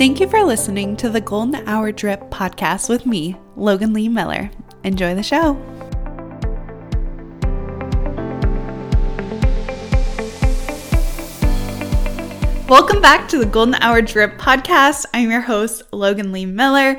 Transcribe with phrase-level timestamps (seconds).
[0.00, 4.50] Thank you for listening to the Golden Hour Drip podcast with me, Logan Lee Miller.
[4.82, 5.52] Enjoy the show.
[12.66, 15.04] Welcome back to the Golden Hour Drip podcast.
[15.12, 16.96] I'm your host, Logan Lee Miller,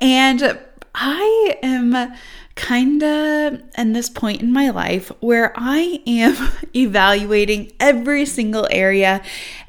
[0.00, 0.56] and
[0.94, 2.14] I am
[2.56, 9.22] kind of in this point in my life where I am evaluating every single area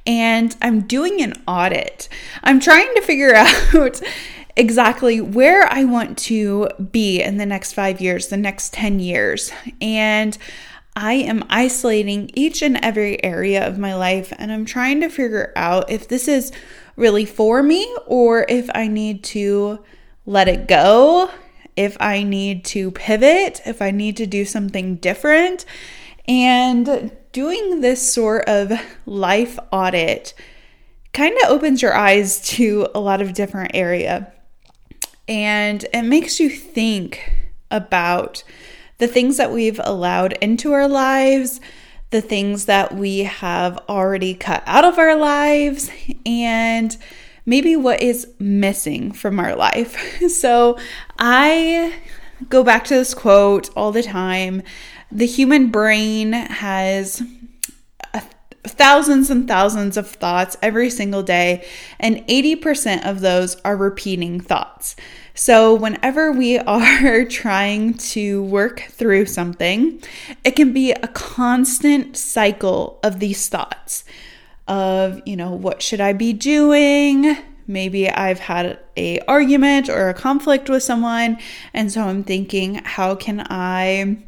[0.05, 2.09] and I'm doing an audit.
[2.43, 3.33] I'm trying to figure
[3.73, 4.01] out
[4.55, 9.51] exactly where I want to be in the next five years, the next 10 years.
[9.81, 10.37] And
[10.95, 15.51] I am isolating each and every area of my life and I'm trying to figure
[15.55, 16.53] out if this is
[16.95, 19.83] really for me or if I need to
[20.25, 21.29] let it go
[21.75, 25.65] if I need to pivot, if I need to do something different.
[26.27, 28.71] And doing this sort of
[29.05, 30.33] life audit
[31.13, 34.31] kind of opens your eyes to a lot of different area.
[35.27, 37.31] And it makes you think
[37.71, 38.43] about
[38.97, 41.59] the things that we've allowed into our lives,
[42.11, 45.89] the things that we have already cut out of our lives,
[46.25, 46.95] and
[47.45, 49.95] maybe what is missing from our life.
[50.29, 50.77] So
[51.17, 51.93] I
[52.49, 54.63] go back to this quote all the time.
[55.11, 57.21] The human brain has
[58.67, 61.65] thousands and thousands of thoughts every single day,
[61.99, 64.95] and 80% of those are repeating thoughts.
[65.33, 70.01] So, whenever we are trying to work through something,
[70.43, 74.03] it can be a constant cycle of these thoughts
[74.67, 77.37] of, you know, what should I be doing?
[77.67, 81.37] Maybe I've had a argument or a conflict with someone
[81.73, 84.23] and so I'm thinking how can I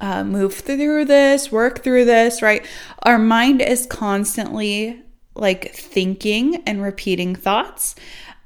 [0.00, 2.64] uh, move through this, work through this, right?
[3.02, 5.02] Our mind is constantly
[5.34, 7.94] like thinking and repeating thoughts.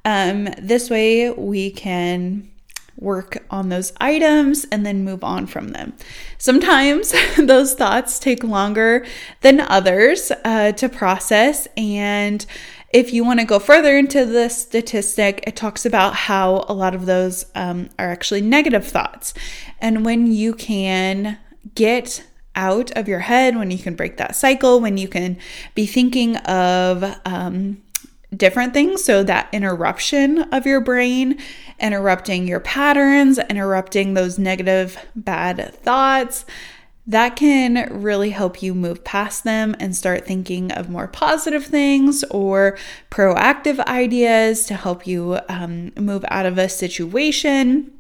[0.05, 2.50] Um, this way we can
[2.98, 5.92] work on those items and then move on from them.
[6.39, 9.05] Sometimes those thoughts take longer
[9.41, 11.67] than others uh, to process.
[11.77, 12.45] And
[12.92, 16.95] if you want to go further into the statistic, it talks about how a lot
[16.95, 19.35] of those um, are actually negative thoughts.
[19.80, 21.39] And when you can
[21.74, 22.24] get
[22.55, 25.36] out of your head, when you can break that cycle, when you can
[25.74, 27.83] be thinking of um,
[28.36, 29.05] different things.
[29.05, 31.39] So, that interruption of your brain,
[31.80, 36.44] interrupting your patterns, interrupting those negative, bad thoughts,
[37.06, 42.24] that can really help you move past them and start thinking of more positive things
[42.30, 42.78] or
[43.11, 47.90] proactive ideas to help you um, move out of a situation.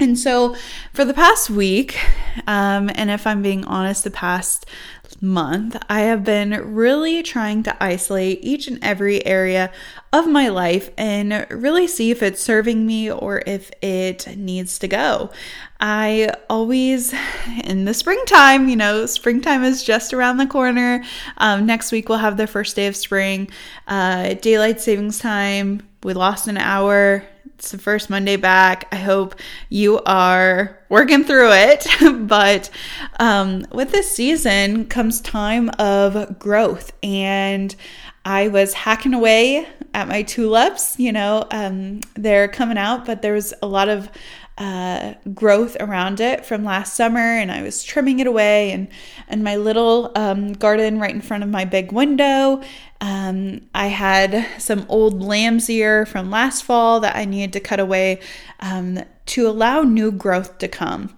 [0.00, 0.56] And so,
[0.92, 1.96] for the past week,
[2.48, 4.66] um, and if I'm being honest, the past
[5.20, 9.72] month, I have been really trying to isolate each and every area
[10.12, 14.88] of my life and really see if it's serving me or if it needs to
[14.88, 15.30] go.
[15.80, 17.14] I always,
[17.64, 21.04] in the springtime, you know, springtime is just around the corner.
[21.38, 23.50] Um, next week, we'll have the first day of spring,
[23.88, 25.86] uh, daylight savings time.
[26.02, 28.88] We lost an hour it's the first Monday back.
[28.92, 29.36] I hope
[29.68, 31.86] you are working through it.
[32.28, 32.70] but
[33.20, 36.92] um, with this season comes time of growth.
[37.02, 37.74] And
[38.24, 40.98] I was hacking away at my tulips.
[40.98, 44.10] You know, um, they're coming out, but there was a lot of
[44.56, 48.70] uh, growth around it from last summer, and I was trimming it away.
[48.70, 48.88] And
[49.28, 52.62] and my little um, garden right in front of my big window,
[53.00, 57.80] um, I had some old lamb's ear from last fall that I needed to cut
[57.80, 58.20] away
[58.60, 61.16] um, to allow new growth to come.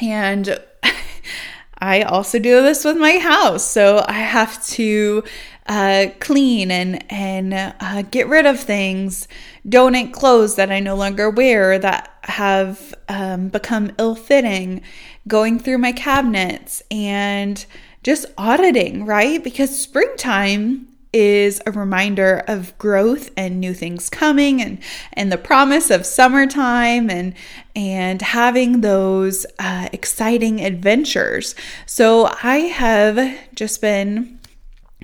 [0.00, 0.58] And
[1.78, 5.24] I also do this with my house, so I have to
[5.68, 9.28] uh, clean and and uh, get rid of things,
[9.68, 14.80] donate clothes that I no longer wear that have um, become ill fitting,
[15.26, 17.64] going through my cabinets and
[18.02, 19.44] just auditing, right?
[19.44, 24.78] Because springtime is a reminder of growth and new things coming and
[25.14, 27.34] and the promise of summertime and
[27.74, 31.54] and having those uh, exciting adventures
[31.86, 34.37] so i have just been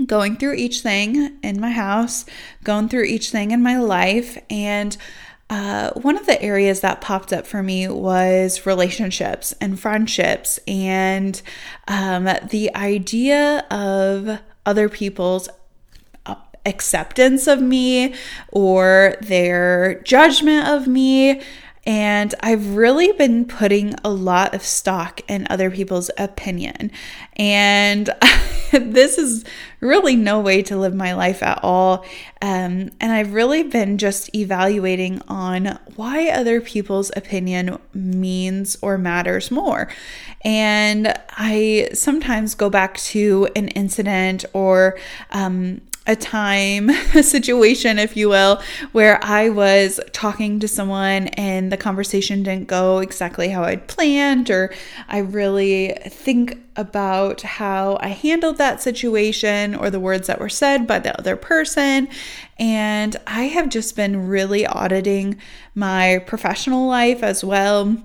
[0.07, 2.25] going through each thing in my house,
[2.63, 4.39] going through each thing in my life.
[4.51, 4.97] And
[5.51, 11.41] uh, one of the areas that popped up for me was relationships and friendships, and
[11.87, 15.49] um, the idea of other people's
[16.25, 18.15] uh, acceptance of me
[18.51, 21.43] or their judgment of me
[21.87, 26.91] And I've really been putting a lot of stock in other people's opinion.
[27.37, 28.09] And
[28.73, 29.45] this is
[29.81, 32.05] really no way to live my life at all.
[32.41, 39.51] Um, and I've really been just evaluating on why other people's opinion means or matters
[39.51, 39.89] more.
[40.43, 44.99] And I sometimes go back to an incident or
[45.31, 48.63] um, a time, a situation, if you will,
[48.93, 54.51] where I was talking to someone and the conversation didn't go exactly how I'd planned,
[54.51, 54.73] or
[55.09, 60.87] I really think about how I handled that situation or the words that were said
[60.87, 62.09] by the other person.
[62.59, 65.41] And I have just been really auditing
[65.75, 67.97] my professional life as well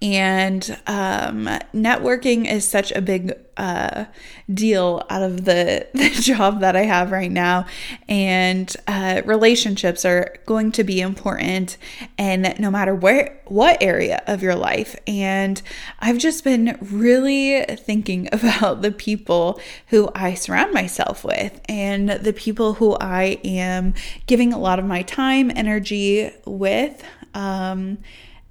[0.00, 4.04] and um, networking is such a big uh,
[4.52, 7.66] deal out of the, the job that I have right now.
[8.08, 11.76] And uh, relationships are going to be important,
[12.16, 14.94] and no matter where, what area of your life.
[15.06, 15.60] And
[15.98, 22.32] I've just been really thinking about the people who I surround myself with and the
[22.32, 23.94] people who I am
[24.26, 27.02] giving a lot of my time, energy with.
[27.34, 27.98] Um,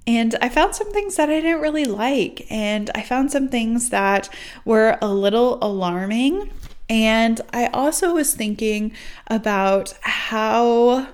[0.08, 2.46] and I found some things that I didn't really like.
[2.48, 4.30] And I found some things that
[4.64, 6.50] were a little alarming.
[6.88, 8.92] And I also was thinking
[9.26, 11.08] about how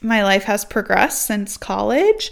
[0.00, 2.30] my life has progressed since college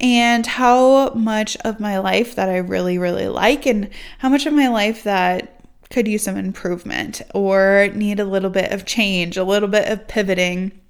[0.00, 3.90] and how much of my life that I really, really like, and
[4.20, 5.60] how much of my life that
[5.90, 10.08] could use some improvement or need a little bit of change, a little bit of
[10.08, 10.80] pivoting.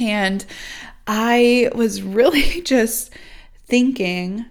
[0.00, 0.44] And
[1.06, 3.12] I was really just
[3.66, 4.46] thinking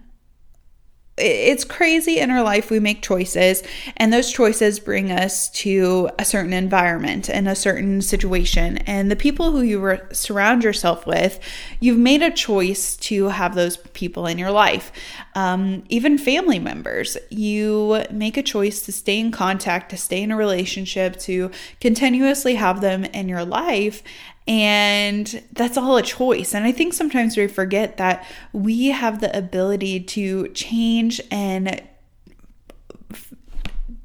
[1.16, 3.62] it's crazy in our life we make choices
[3.98, 8.78] and those choices bring us to a certain environment and a certain situation.
[8.80, 11.40] And the people who you re- surround yourself with
[11.80, 14.92] you've made a choice to have those people in your life.
[15.36, 20.32] Um, even family members you make a choice to stay in contact to stay in
[20.32, 24.02] a relationship to continuously have them in your life
[24.48, 26.54] and that's all a choice.
[26.54, 31.82] And I think sometimes we forget that we have the ability to change and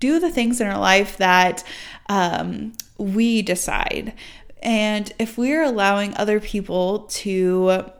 [0.01, 1.65] do the things in our life that
[2.09, 4.15] um, we decide.
[4.63, 7.91] And if we're allowing other people to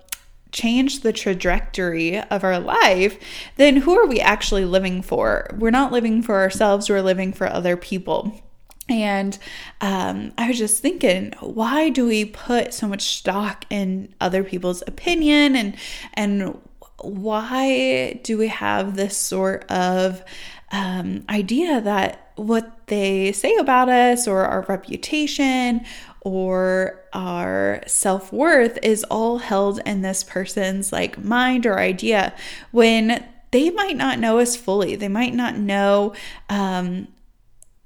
[0.51, 3.19] change the trajectory of our life,
[3.57, 5.49] then who are we actually living for?
[5.59, 8.41] We're not living for ourselves, we're living for other people.
[8.89, 9.39] And
[9.81, 14.83] um, I was just thinking, why do we put so much stock in other people's
[14.87, 15.77] opinion, and
[16.15, 16.59] and
[17.01, 20.25] why do we have this sort of
[20.73, 25.85] um, idea that what they say about us, or our reputation,
[26.23, 32.35] or our self worth is all held in this person's like mind or idea
[32.71, 34.95] when they might not know us fully.
[34.97, 36.15] They might not know
[36.49, 37.09] um,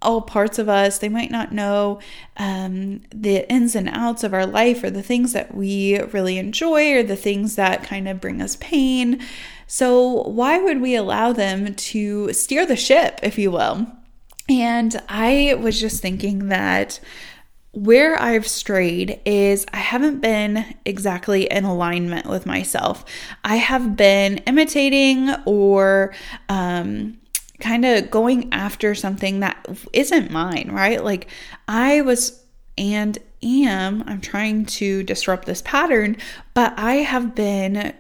[0.03, 0.99] all parts of us.
[0.99, 2.01] They might not know
[2.37, 6.93] um, the ins and outs of our life or the things that we really enjoy
[6.93, 9.21] or the things that kind of bring us pain.
[9.67, 13.87] So, why would we allow them to steer the ship, if you will?
[14.49, 17.01] And I was just thinking that
[17.73, 23.05] where I've strayed is I haven't been exactly in alignment with myself.
[23.45, 26.13] I have been imitating or
[26.51, 27.19] um,
[27.63, 31.03] kind of going after something that isn't mine, right?
[31.03, 31.29] Like
[31.69, 32.43] I was
[32.77, 36.17] and am, I'm trying to disrupt this pattern,
[36.55, 37.95] but I have been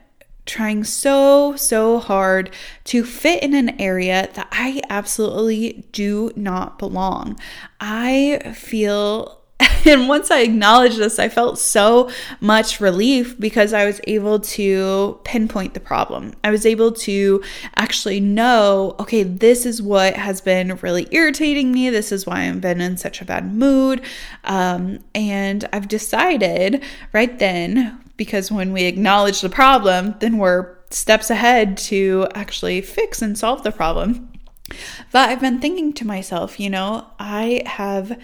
[0.45, 2.51] trying so, so hard
[2.85, 7.39] to fit in an area that I absolutely do not belong.
[7.81, 9.42] I feel
[9.87, 15.21] and once I acknowledged this, I felt so much relief because I was able to
[15.25, 16.35] pinpoint the problem.
[16.45, 17.43] I was able to
[17.77, 21.91] actually know, okay, this is what has been really irritating me.
[21.91, 24.03] This is why I've been in such a bad mood.
[24.45, 31.31] Um, and I've decided right then, because when we acknowledge the problem, then we're steps
[31.31, 34.31] ahead to actually fix and solve the problem.
[35.11, 38.19] But I've been thinking to myself, you know, I have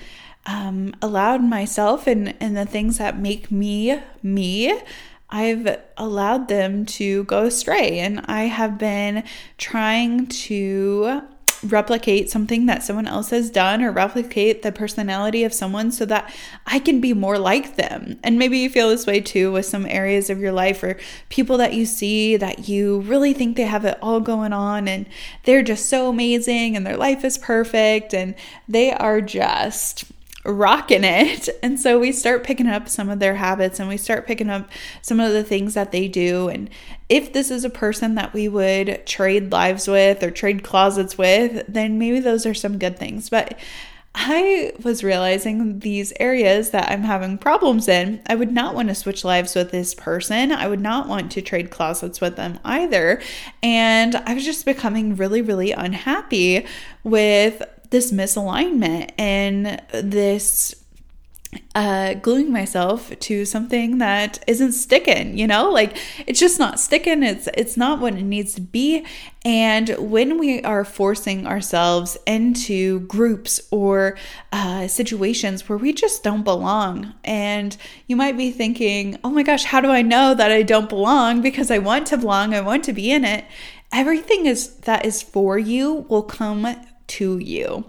[0.49, 4.81] um, allowed myself and, and the things that make me me,
[5.29, 7.99] I've allowed them to go astray.
[7.99, 9.25] And I have been
[9.59, 11.21] trying to
[11.65, 16.33] replicate something that someone else has done or replicate the personality of someone so that
[16.67, 18.19] I can be more like them.
[18.23, 21.59] And maybe you feel this way too with some areas of your life or people
[21.59, 25.07] that you see that you really think they have it all going on and
[25.45, 28.35] they're just so amazing and their life is perfect and
[28.69, 30.05] they are just
[30.49, 31.49] rocking it.
[31.69, 34.71] And so we start picking up some of their habits and we start picking up
[35.03, 36.49] some of the things that they do.
[36.49, 36.71] And
[37.09, 41.65] if this is a person that we would trade lives with or trade closets with,
[41.69, 43.29] then maybe those are some good things.
[43.29, 43.59] But
[44.15, 48.21] I was realizing these areas that I'm having problems in.
[48.27, 50.51] I would not want to switch lives with this person.
[50.51, 53.21] I would not want to trade closets with them either.
[53.63, 56.67] And I was just becoming really, really unhappy
[57.05, 60.75] with this misalignment and this
[61.75, 67.23] uh, gluing myself to something that isn't sticking, you know, like it's just not sticking.
[67.23, 69.07] It's it's not what it needs to be.
[69.45, 74.19] And when we are forcing ourselves into groups or
[74.53, 77.77] uh, situations where we just don't belong, and
[78.07, 81.41] you might be thinking, "Oh my gosh, how do I know that I don't belong?
[81.41, 82.55] Because I want to belong.
[82.55, 83.47] I want to be in it."
[83.91, 86.77] Everything is that is for you will come
[87.09, 87.85] to you.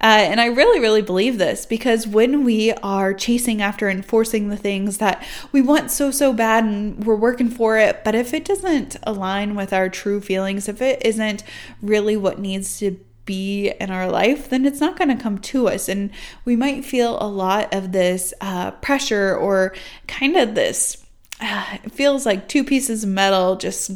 [0.00, 4.56] Uh, and I really, really believe this because when we are chasing after enforcing the
[4.56, 8.44] things that we want so, so bad and we're working for it, but if it
[8.44, 11.44] doesn't align with our true feelings, if it isn't
[11.80, 15.68] really what needs to be in our life, then it's not going to come to
[15.68, 15.88] us.
[15.88, 16.10] And
[16.44, 19.74] we might feel a lot of this uh, pressure or
[20.06, 21.04] kind of this,
[21.40, 23.92] uh, it feels like two pieces of metal just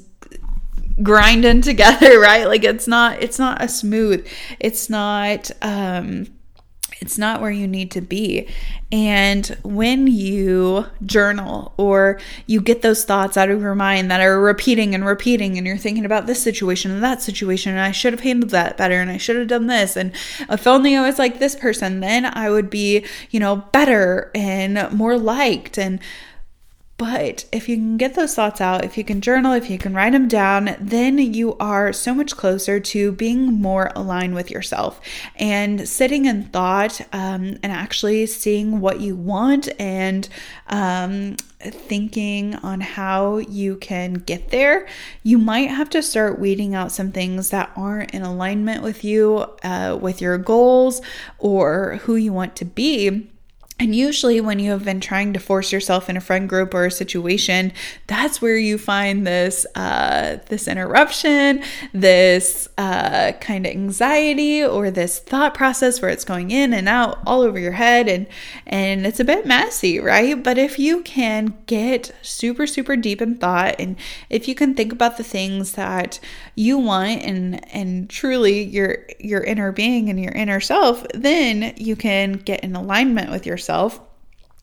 [1.02, 2.46] grinding together, right?
[2.46, 4.26] Like it's not it's not a smooth.
[4.60, 6.26] It's not um
[7.00, 8.48] it's not where you need to be.
[8.90, 14.40] And when you journal or you get those thoughts out of your mind that are
[14.40, 18.12] repeating and repeating, and you're thinking about this situation and that situation, and I should
[18.12, 20.12] have handled that better, and I should have done this, and
[20.50, 24.90] if only I was like this person, then I would be, you know, better and
[24.92, 25.78] more liked.
[25.78, 26.00] And
[26.98, 29.94] but if you can get those thoughts out, if you can journal, if you can
[29.94, 35.00] write them down, then you are so much closer to being more aligned with yourself
[35.36, 40.28] and sitting in thought um, and actually seeing what you want and
[40.66, 44.88] um, thinking on how you can get there.
[45.22, 49.46] You might have to start weeding out some things that aren't in alignment with you,
[49.62, 51.00] uh, with your goals,
[51.38, 53.30] or who you want to be
[53.80, 56.86] and usually, when you have been trying to force yourself in a friend group or
[56.86, 57.72] a situation,
[58.08, 65.20] that's where you find this uh, this interruption, this uh, kind of anxiety, or this
[65.20, 68.26] thought process where it's going in and out all over your head, and
[68.66, 70.42] and it's a bit messy, right?
[70.42, 73.94] But if you can get super super deep in thought, and
[74.28, 76.18] if you can think about the things that
[76.56, 81.94] you want, and and truly your your inner being and your inner self, then you
[81.94, 84.00] can get in alignment with yourself yourself.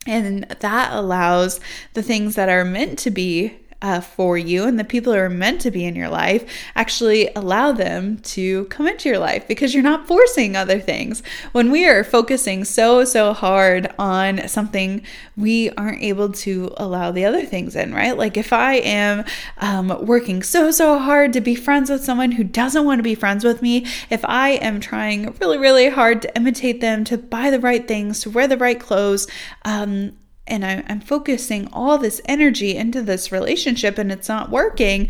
[0.08, 1.60] And that allows
[1.94, 5.30] the things that are meant to be uh, for you and the people who are
[5.30, 6.44] meant to be in your life
[6.76, 11.22] actually allow them to come into your life because you're not forcing other things.
[11.52, 15.04] When we are focusing so, so hard on something,
[15.38, 18.18] we aren't able to allow the other things in, right?
[18.18, 19.26] Like if I am
[19.58, 23.16] um, working so, so hard to be friends with someone who doesn't want to be
[23.16, 27.50] friends with me, if I am trying really, really hard to imitate them, to buy
[27.50, 29.28] the right things, to wear the right clothes,
[29.64, 30.14] um,
[30.48, 35.10] and I'm focusing all this energy into this relationship and it's not working,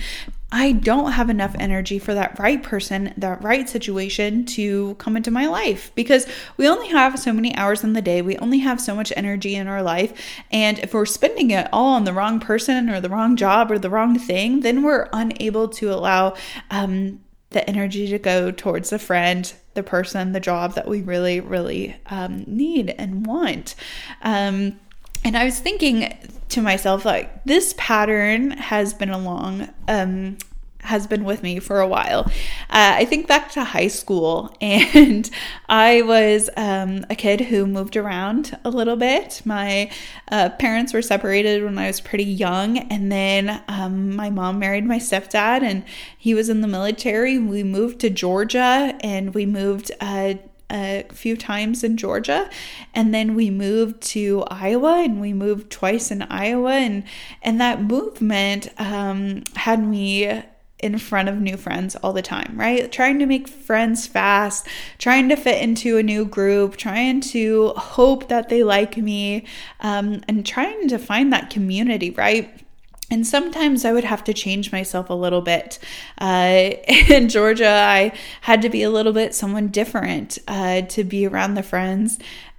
[0.51, 5.31] I don't have enough energy for that right person, that right situation to come into
[5.31, 8.21] my life because we only have so many hours in the day.
[8.21, 10.13] We only have so much energy in our life.
[10.51, 13.77] And if we're spending it all on the wrong person or the wrong job or
[13.77, 16.35] the wrong thing, then we're unable to allow
[16.71, 21.41] um, the energy to go towards the friend, the person, the job that we really,
[21.41, 23.75] really um, need and want.
[24.21, 24.79] Um,
[25.25, 26.15] and I was thinking
[26.49, 30.37] to myself, like, this pattern has been along, um,
[30.81, 32.25] has been with me for a while.
[32.69, 35.27] Uh, I think back to high school, and
[35.67, 39.41] I was um, a kid who moved around a little bit.
[39.45, 39.89] My
[40.31, 44.85] uh, parents were separated when I was pretty young, and then um, my mom married
[44.85, 45.83] my stepdad, and
[46.15, 47.39] he was in the military.
[47.39, 49.91] We moved to Georgia, and we moved.
[49.99, 50.35] Uh,
[50.71, 52.49] a few times in Georgia
[52.93, 57.03] and then we moved to Iowa and we moved twice in Iowa and
[57.41, 60.43] and that movement um, had me
[60.79, 62.91] in front of new friends all the time, right?
[62.91, 64.67] Trying to make friends fast,
[64.97, 69.45] trying to fit into a new group, trying to hope that they like me,
[69.79, 72.64] um, and trying to find that community, right?
[73.11, 75.77] And sometimes I would have to change myself a little bit.
[76.19, 76.71] Uh,
[77.09, 81.53] in Georgia, I had to be a little bit someone different uh, to be around
[81.53, 82.17] the friends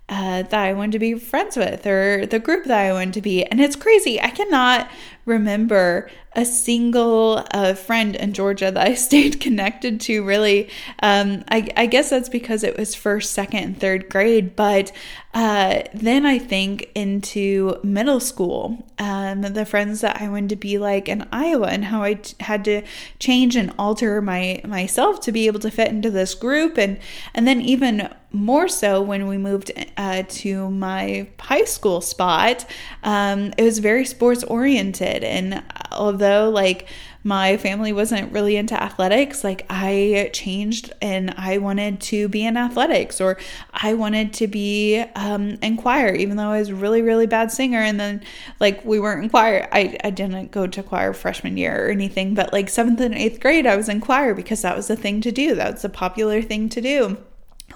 [0.09, 3.23] uh, that I wanted to be friends with or the group that I wanted to
[3.23, 3.45] be.
[3.45, 4.21] And it's crazy.
[4.21, 4.89] I cannot
[5.27, 10.71] remember a single uh, friend in Georgia that I stayed connected to, really.
[11.03, 14.55] Um, I, I, guess that's because it was first, second, and third grade.
[14.55, 14.93] But
[15.33, 20.79] uh, then I think into middle school, um, the friends that I wanted to be
[20.79, 22.83] like in Iowa, and how I t- had to
[23.19, 26.99] change and alter my myself to be able to fit into this group, and
[27.35, 32.67] and then even more so when we moved uh, to my high school spot.
[33.03, 36.89] Um, it was very sports oriented, and although like
[37.27, 42.57] my family wasn't really into athletics, like I changed and I wanted to be in
[42.57, 43.37] athletics or
[43.73, 47.81] I wanted to be um, in choir, even though I was really, really bad singer.
[47.81, 48.23] And then
[48.61, 49.69] like we weren't in choir.
[49.73, 53.41] I, I didn't go to choir freshman year or anything, but like seventh and eighth
[53.41, 55.57] grade, I was in choir because that was the thing to do.
[55.57, 57.17] That was a popular thing to do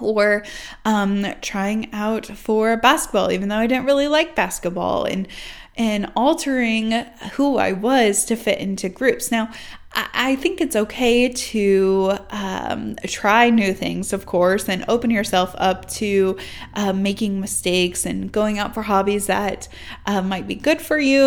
[0.01, 0.45] or
[0.85, 5.29] um, trying out for basketball, even though I didn't really like basketball, and
[5.77, 6.93] and altering
[7.33, 9.31] who I was to fit into groups.
[9.31, 9.51] Now,
[9.93, 15.89] I think it's okay to um, try new things, of course, and open yourself up
[15.93, 16.39] to
[16.75, 19.67] uh, making mistakes and going out for hobbies that
[20.07, 21.25] uh, might be good for you,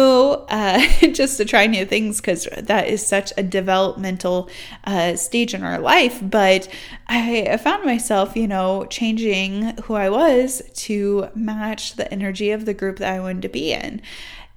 [0.47, 0.79] uh,
[1.11, 4.49] just to try new things, because that is such a developmental
[4.85, 6.19] uh, stage in our life.
[6.21, 6.69] But
[7.09, 12.73] I found myself, you know, changing who I was to match the energy of the
[12.73, 14.01] group that I wanted to be in.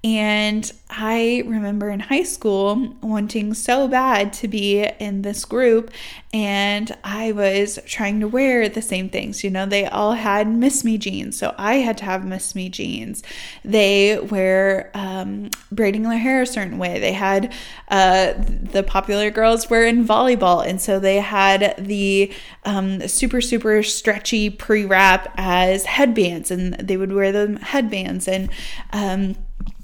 [0.07, 5.91] And I remember in high school wanting so bad to be in this group,
[6.33, 9.43] and I was trying to wear the same things.
[9.43, 12.69] You know, they all had Miss Me jeans, so I had to have Miss Me
[12.69, 13.25] jeans.
[13.65, 17.01] They were um, braiding their hair a certain way.
[17.01, 17.53] They had
[17.89, 22.33] uh, the popular girls were in volleyball, and so they had the
[22.65, 28.51] um, super, super stretchy pre wrap as headbands, and they would wear the headbands and
[28.93, 29.35] um,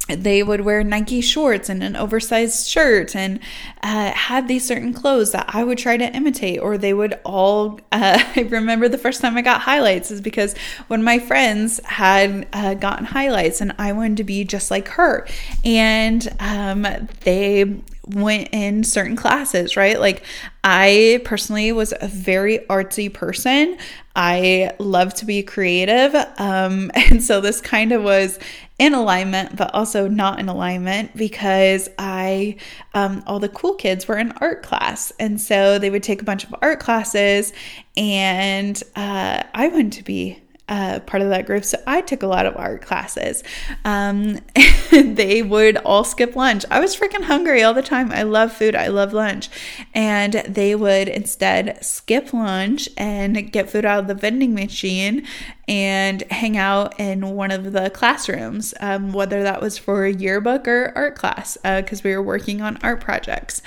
[0.08, 3.38] they would wear Nike shorts and an oversized shirt and
[3.82, 7.80] uh, had these certain clothes that I would try to imitate, or they would all.
[7.92, 10.54] Uh, I remember the first time I got highlights is because
[10.88, 15.26] when my friends had uh, gotten highlights and I wanted to be just like her,
[15.64, 16.86] and um,
[17.20, 19.98] they went in certain classes, right?
[19.98, 20.24] Like,
[20.64, 23.78] I personally was a very artsy person.
[24.14, 26.14] I love to be creative.
[26.38, 28.38] Um, and so this kind of was
[28.82, 32.56] in alignment, but also not in alignment because I,
[32.94, 35.12] um, all the cool kids were in art class.
[35.20, 37.52] And so they would take a bunch of art classes,
[37.96, 41.66] and uh, I wanted to be uh, part of that group.
[41.66, 43.44] So I took a lot of art classes.
[43.84, 44.38] Um,
[44.90, 46.64] they would all skip lunch.
[46.70, 48.10] I was freaking hungry all the time.
[48.10, 48.74] I love food.
[48.74, 49.50] I love lunch.
[49.92, 55.26] And they would instead skip lunch and get food out of the vending machine
[55.68, 60.66] and hang out in one of the classrooms, um, whether that was for a yearbook
[60.66, 63.60] or art class, because uh, we were working on art projects.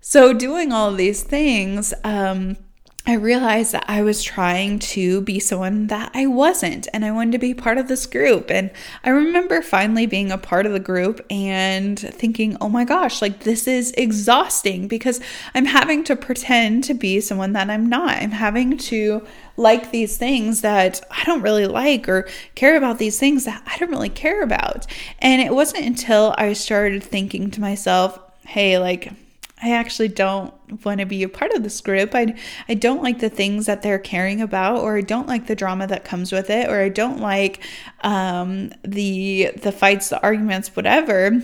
[0.00, 2.56] So, doing all these things, um,
[3.06, 7.32] I realized that I was trying to be someone that I wasn't, and I wanted
[7.32, 8.50] to be part of this group.
[8.50, 8.70] And
[9.04, 13.40] I remember finally being a part of the group and thinking, oh my gosh, like
[13.40, 15.20] this is exhausting because
[15.54, 18.16] I'm having to pretend to be someone that I'm not.
[18.16, 19.26] I'm having to
[19.58, 23.76] like these things that I don't really like or care about these things that I
[23.76, 24.86] don't really care about.
[25.18, 29.12] And it wasn't until I started thinking to myself, hey, like,
[29.64, 30.52] I actually don't
[30.84, 32.14] want to be a part of this group.
[32.14, 32.34] I
[32.68, 35.86] I don't like the things that they're caring about, or I don't like the drama
[35.86, 37.60] that comes with it, or I don't like
[38.02, 41.40] um, the the fights, the arguments, whatever.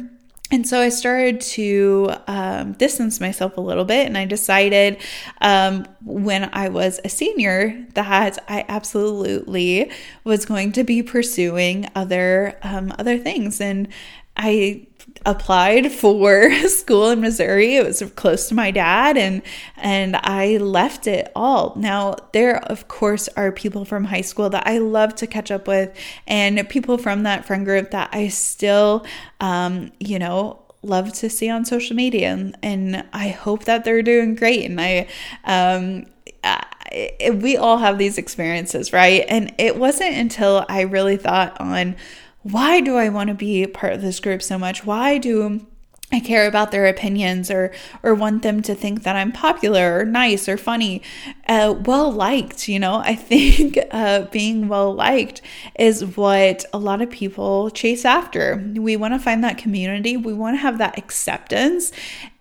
[0.52, 4.98] And so I started to um, distance myself a little bit, and I decided
[5.40, 9.90] um, when I was a senior that I absolutely
[10.24, 13.88] was going to be pursuing other um, other things, and
[14.36, 14.88] I
[15.26, 17.76] applied for school in Missouri.
[17.76, 19.42] It was close to my dad and
[19.76, 21.74] and I left it all.
[21.76, 25.66] Now, there of course are people from high school that I love to catch up
[25.66, 25.94] with
[26.26, 29.04] and people from that friend group that I still
[29.40, 34.02] um, you know, love to see on social media and, and I hope that they're
[34.02, 35.08] doing great and I
[35.44, 36.06] um
[36.42, 39.24] I, we all have these experiences, right?
[39.28, 41.96] And it wasn't until I really thought on
[42.42, 44.84] why do I want to be part of this group so much?
[44.84, 45.66] Why do
[46.12, 47.72] I care about their opinions or
[48.02, 51.02] or want them to think that I'm popular or nice or funny,
[51.48, 52.68] uh, well liked.
[52.68, 55.40] You know, I think uh, being well liked
[55.78, 58.62] is what a lot of people chase after.
[58.74, 60.16] We want to find that community.
[60.16, 61.92] We want to have that acceptance,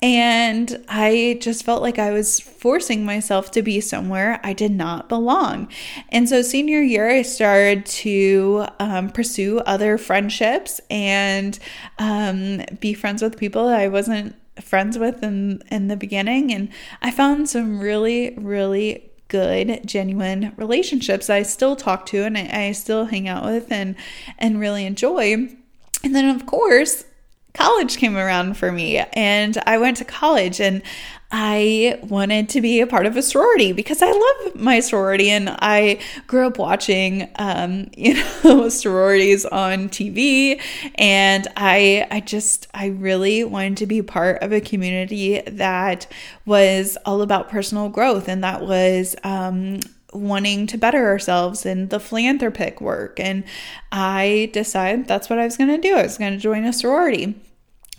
[0.01, 5.09] And I just felt like I was forcing myself to be somewhere I did not
[5.09, 5.67] belong.
[6.07, 11.59] And so, senior year, I started to um, pursue other friendships and
[11.97, 16.67] um, be friends with people that I wasn't friends with in in the beginning and
[17.01, 22.71] I found some really really good, genuine relationships I still talk to and I, I
[22.73, 23.95] still hang out with and
[24.37, 25.55] and really enjoy.
[26.03, 27.05] And then of course,
[27.59, 30.81] college came around for me and I went to college and
[31.29, 35.49] I wanted to be a part of a sorority because I love my sorority and
[35.49, 40.61] I grew up watching um, you know sororities on TV
[40.95, 46.07] and I I just I really wanted to be part of a community that
[46.45, 49.81] was all about personal growth and that was um,
[50.13, 53.43] wanting to better ourselves and the philanthropic work and
[53.91, 55.97] I decided that's what I was going to do.
[55.97, 57.35] I was going to join a sorority.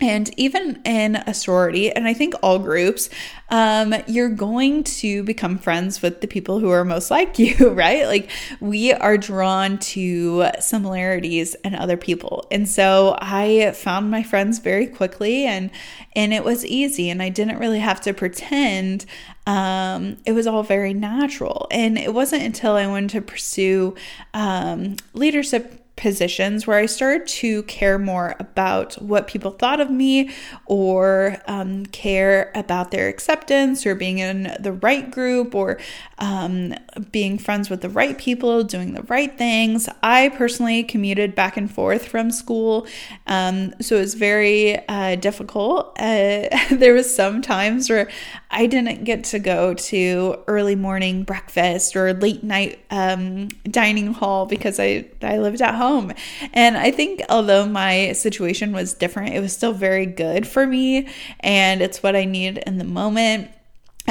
[0.01, 3.09] And even in a sorority, and I think all groups,
[3.49, 8.07] um, you're going to become friends with the people who are most like you, right?
[8.07, 12.47] Like we are drawn to similarities and other people.
[12.49, 15.69] And so I found my friends very quickly and
[16.15, 19.05] and it was easy and I didn't really have to pretend.
[19.47, 21.67] Um, it was all very natural.
[21.71, 23.95] And it wasn't until I wanted to pursue
[24.33, 30.31] um, leadership positions where I started to care more about what people thought of me
[30.65, 35.79] or um, care about their acceptance or being in the right group or
[36.17, 36.73] um,
[37.11, 39.89] being friends with the right people, doing the right things.
[40.01, 42.87] I personally commuted back and forth from school,
[43.27, 45.97] um, so it was very uh, difficult.
[45.99, 48.09] Uh, there was some times where
[48.49, 54.45] I didn't get to go to early morning breakfast or late night um, dining hall
[54.45, 56.13] because I I lived at home home.
[56.53, 61.07] And I think although my situation was different, it was still very good for me
[61.39, 63.49] and it's what I needed in the moment.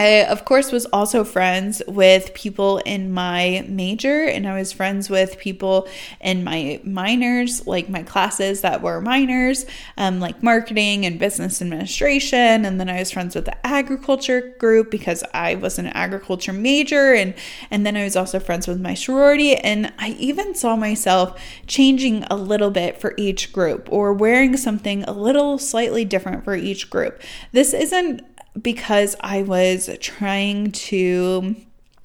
[0.00, 5.10] I, of course, was also friends with people in my major, and I was friends
[5.10, 5.88] with people
[6.22, 9.66] in my minors, like my classes that were minors,
[9.98, 12.64] um, like marketing and business administration.
[12.64, 17.12] And then I was friends with the agriculture group because I was an agriculture major,
[17.12, 17.34] and
[17.70, 19.54] and then I was also friends with my sorority.
[19.54, 25.04] And I even saw myself changing a little bit for each group, or wearing something
[25.04, 27.20] a little slightly different for each group.
[27.52, 28.29] This isn't
[28.60, 31.56] because I was trying to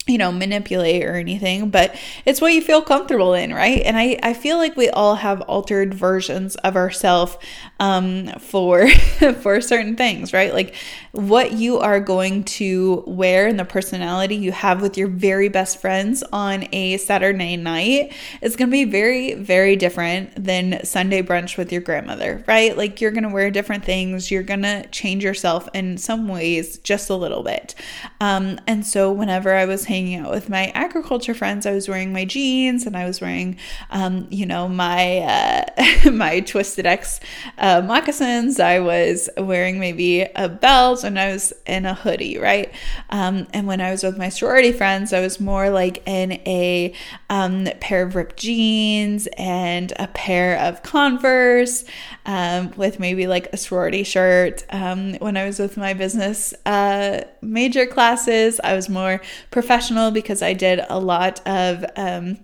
[0.06, 3.82] you know, manipulate or anything, but it's what you feel comfortable in, right?
[3.84, 7.36] And I, I feel like we all have altered versions of ourselves
[7.80, 8.88] um, for
[9.40, 10.54] for certain things, right?
[10.54, 10.76] Like
[11.10, 15.80] what you are going to wear and the personality you have with your very best
[15.80, 21.56] friends on a Saturday night is going to be very, very different than Sunday brunch
[21.56, 22.76] with your grandmother, right?
[22.76, 24.30] Like you're going to wear different things.
[24.30, 27.74] You're going to change yourself in some ways just a little bit.
[28.20, 32.12] Um, and so whenever I was hanging out with my agriculture friends, I was wearing
[32.12, 33.56] my jeans and I was wearing,
[33.90, 37.20] um, you know, my uh, my Twisted X
[37.58, 38.60] uh, moccasins.
[38.60, 42.72] I was wearing maybe a belt and I was in a hoodie, right?
[43.10, 46.92] Um, and when I was with my sorority friends, I was more like in a
[47.30, 51.84] um, pair of ripped jeans and a pair of Converse
[52.26, 54.64] um, with maybe like a sorority shirt.
[54.70, 60.42] Um, when I was with my business uh, major classes, I was more professional because
[60.42, 62.38] I did a lot of um,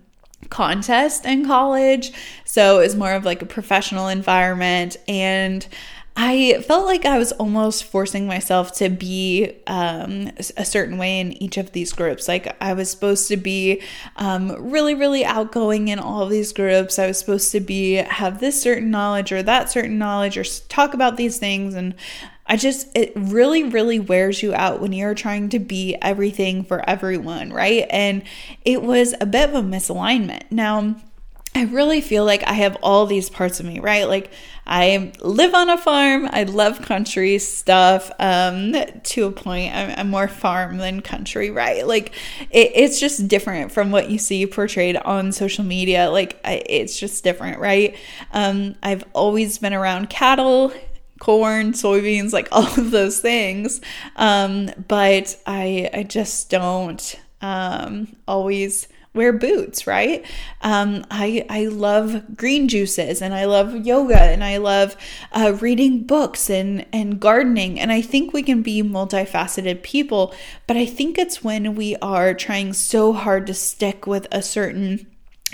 [0.49, 2.11] contest in college.
[2.45, 4.97] So it was more of like a professional environment.
[5.07, 5.67] And
[6.15, 11.33] I felt like I was almost forcing myself to be um, a certain way in
[11.41, 12.27] each of these groups.
[12.27, 13.81] Like I was supposed to be
[14.17, 16.99] um, really, really outgoing in all of these groups.
[16.99, 20.93] I was supposed to be have this certain knowledge or that certain knowledge or talk
[20.93, 21.73] about these things.
[21.73, 21.95] And
[22.45, 26.87] I just, it really, really wears you out when you're trying to be everything for
[26.87, 27.85] everyone, right?
[27.89, 28.23] And
[28.65, 30.43] it was a bit of a misalignment.
[30.51, 30.95] Now,
[31.55, 34.07] I really feel like I have all these parts of me, right?
[34.07, 34.31] Like
[34.65, 36.27] I live on a farm.
[36.31, 39.75] I love country stuff um, to a point.
[39.75, 41.85] I'm, I'm, more farm than country, right?
[41.85, 42.15] Like
[42.49, 46.09] it, it's just different from what you see portrayed on social media.
[46.09, 47.95] Like I, it's just different, right?
[48.31, 50.73] Um, I've always been around cattle
[51.19, 53.81] corn, soybeans, like all of those things.
[54.15, 60.25] Um, but I I just don't um, always wear boots, right?
[60.61, 64.95] Um, I I love green juices and I love yoga and I love
[65.31, 67.79] uh, reading books and and gardening.
[67.79, 70.33] And I think we can be multifaceted people,
[70.67, 75.07] but I think it's when we are trying so hard to stick with a certain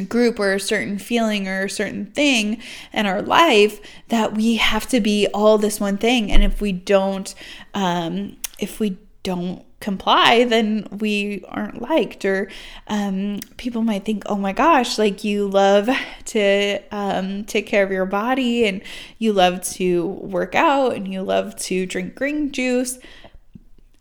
[0.03, 2.61] group or a certain feeling or a certain thing
[2.93, 6.31] in our life that we have to be all this one thing.
[6.31, 7.33] And if we don't
[7.73, 12.25] um if we don't comply then we aren't liked.
[12.25, 12.49] Or
[12.87, 15.89] um, people might think oh my gosh like you love
[16.25, 18.81] to um, take care of your body and
[19.17, 22.99] you love to work out and you love to drink green juice.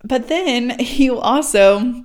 [0.04, 2.04] But then you also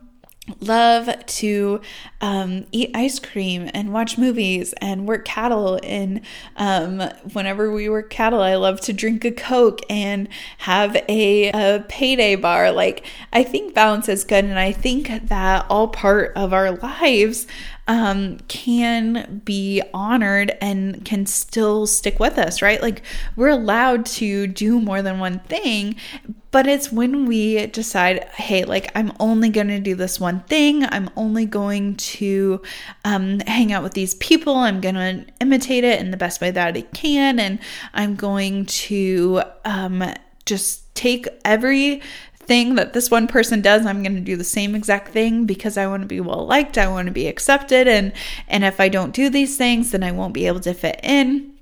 [0.60, 1.80] love to
[2.20, 5.80] um, eat ice cream and watch movies and work cattle.
[5.84, 6.22] And
[6.58, 7.00] um,
[7.32, 10.28] whenever we work cattle, I love to drink a Coke and
[10.60, 12.72] have a, a payday bar.
[12.72, 14.44] Like, I think balance is good.
[14.44, 17.48] And I think that all part of our lives
[17.88, 22.82] um, can be honored and can still stick with us, right?
[22.82, 23.02] Like,
[23.36, 25.96] we're allowed to do more than one thing,
[26.52, 30.86] but it's when we decide, hey, like, I'm only going to do this one thing.
[30.86, 32.62] I'm only going to
[33.04, 34.56] um, hang out with these people.
[34.56, 37.40] I'm going to imitate it in the best way that I can.
[37.40, 37.60] And
[37.94, 40.04] I'm going to um,
[40.46, 42.02] just take every
[42.46, 45.78] thing that this one person does i'm going to do the same exact thing because
[45.78, 48.12] i want to be well liked i want to be accepted and
[48.48, 51.54] and if i don't do these things then i won't be able to fit in.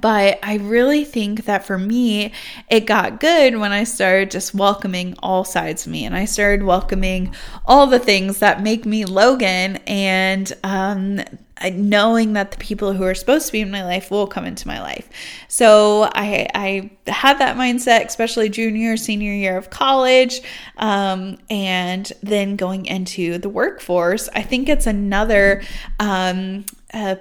[0.00, 2.32] But I really think that for me,
[2.68, 6.64] it got good when I started just welcoming all sides of me and I started
[6.64, 11.22] welcoming all the things that make me Logan and um,
[11.68, 14.66] knowing that the people who are supposed to be in my life will come into
[14.66, 15.08] my life.
[15.48, 20.40] So I, I had that mindset, especially junior, senior year of college,
[20.78, 24.28] um, and then going into the workforce.
[24.34, 25.62] I think it's another.
[25.98, 26.64] Um,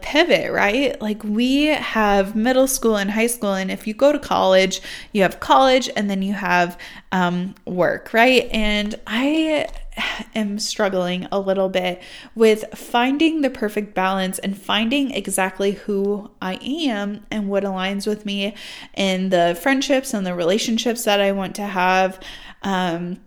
[0.02, 0.99] pivot, right?
[0.99, 5.21] Like we have middle school and high school, and if you go to college, you
[5.21, 6.75] have college and then you have
[7.12, 8.49] um, work, right?
[8.52, 9.67] And I
[10.36, 12.02] am struggling a little bit
[12.36, 18.26] with finding the perfect balance and finding exactly who I am and what aligns with
[18.26, 18.56] me
[18.96, 22.20] in the friendships and the relationships that I want to have.
[22.64, 23.20] Um,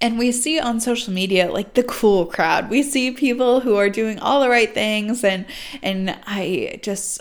[0.00, 2.68] and we see on social media like the cool crowd.
[2.68, 5.46] We see people who are doing all the right things and
[5.82, 7.20] and I just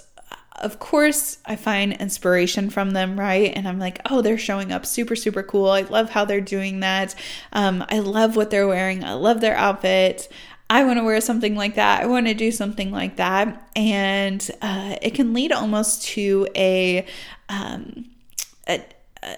[0.63, 3.51] of course I find inspiration from them, right?
[3.55, 5.69] And I'm like, oh, they're showing up super, super cool.
[5.69, 7.13] I love how they're doing that.
[7.51, 9.03] Um, I love what they're wearing.
[9.03, 10.29] I love their outfit.
[10.69, 12.01] I want to wear something like that.
[12.01, 13.69] I want to do something like that.
[13.75, 17.05] And uh, it can lead almost to a,
[17.49, 18.05] um,
[18.67, 18.83] a,
[19.21, 19.37] a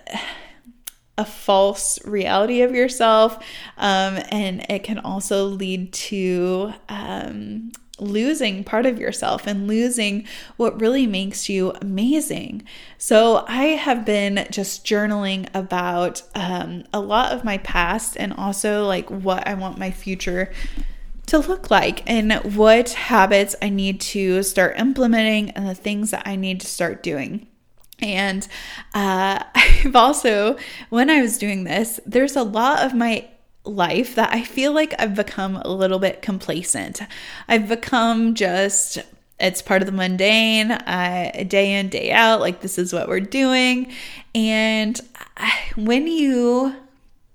[1.18, 3.38] a false reality of yourself.
[3.78, 10.28] Um, and it can also lead to um, losing part of yourself and losing
[10.58, 12.64] what really makes you amazing.
[12.98, 18.86] So, I have been just journaling about um, a lot of my past and also
[18.86, 20.52] like what I want my future
[21.28, 26.24] to look like and what habits I need to start implementing and the things that
[26.26, 27.48] I need to start doing.
[28.00, 28.48] And
[28.94, 30.58] uh, I've also,
[30.90, 33.28] when I was doing this, there's a lot of my
[33.66, 37.02] life that I feel like I've become a little bit complacent.
[37.48, 39.00] I've become just,
[39.40, 43.20] it's part of the mundane, uh, day in, day out, like this is what we're
[43.20, 43.92] doing.
[44.34, 45.00] And
[45.76, 46.76] when you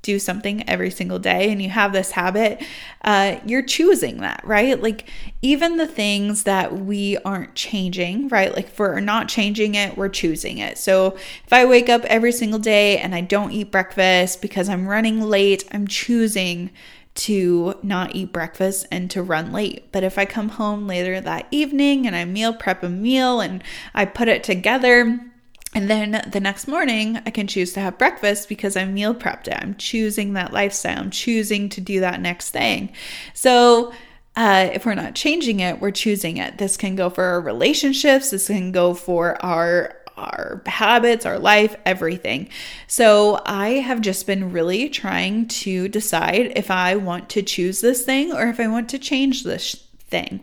[0.02, 2.62] do something every single day and you have this habit,
[3.02, 4.80] uh, you're choosing that, right?
[4.82, 5.08] Like,
[5.42, 8.54] even the things that we aren't changing, right?
[8.54, 10.78] Like, if we're not changing it, we're choosing it.
[10.78, 14.88] So, if I wake up every single day and I don't eat breakfast because I'm
[14.88, 16.70] running late, I'm choosing
[17.12, 19.90] to not eat breakfast and to run late.
[19.92, 23.62] But if I come home later that evening and I meal prep a meal and
[23.94, 25.29] I put it together,
[25.72, 29.48] and then the next morning, I can choose to have breakfast because I'm meal prepped.
[29.50, 30.98] I'm choosing that lifestyle.
[30.98, 32.92] I'm choosing to do that next thing.
[33.34, 33.92] So,
[34.36, 36.58] uh, if we're not changing it, we're choosing it.
[36.58, 38.30] This can go for our relationships.
[38.30, 42.48] This can go for our our habits, our life, everything.
[42.86, 48.04] So I have just been really trying to decide if I want to choose this
[48.04, 49.76] thing or if I want to change this
[50.08, 50.40] thing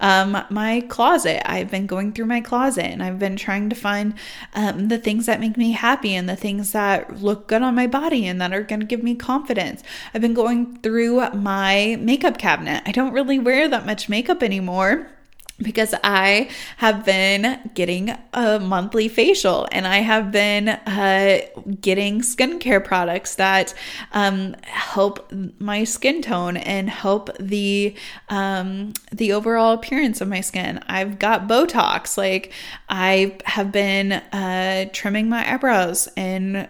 [0.00, 1.48] um, my closet.
[1.50, 4.14] I've been going through my closet and I've been trying to find
[4.54, 7.86] um, the things that make me happy and the things that look good on my
[7.86, 9.82] body and that are going to give me confidence.
[10.12, 12.82] I've been going through my makeup cabinet.
[12.86, 15.08] I don't really wear that much makeup anymore
[15.60, 21.40] because I have been getting a monthly facial and I have been uh,
[21.80, 23.72] getting skincare products that
[24.12, 27.94] um, help my skin tone and help the
[28.28, 30.80] um, the overall appearance of my skin.
[30.88, 32.52] I've got Botox, like
[32.88, 36.68] I have been uh, trimming my eyebrows and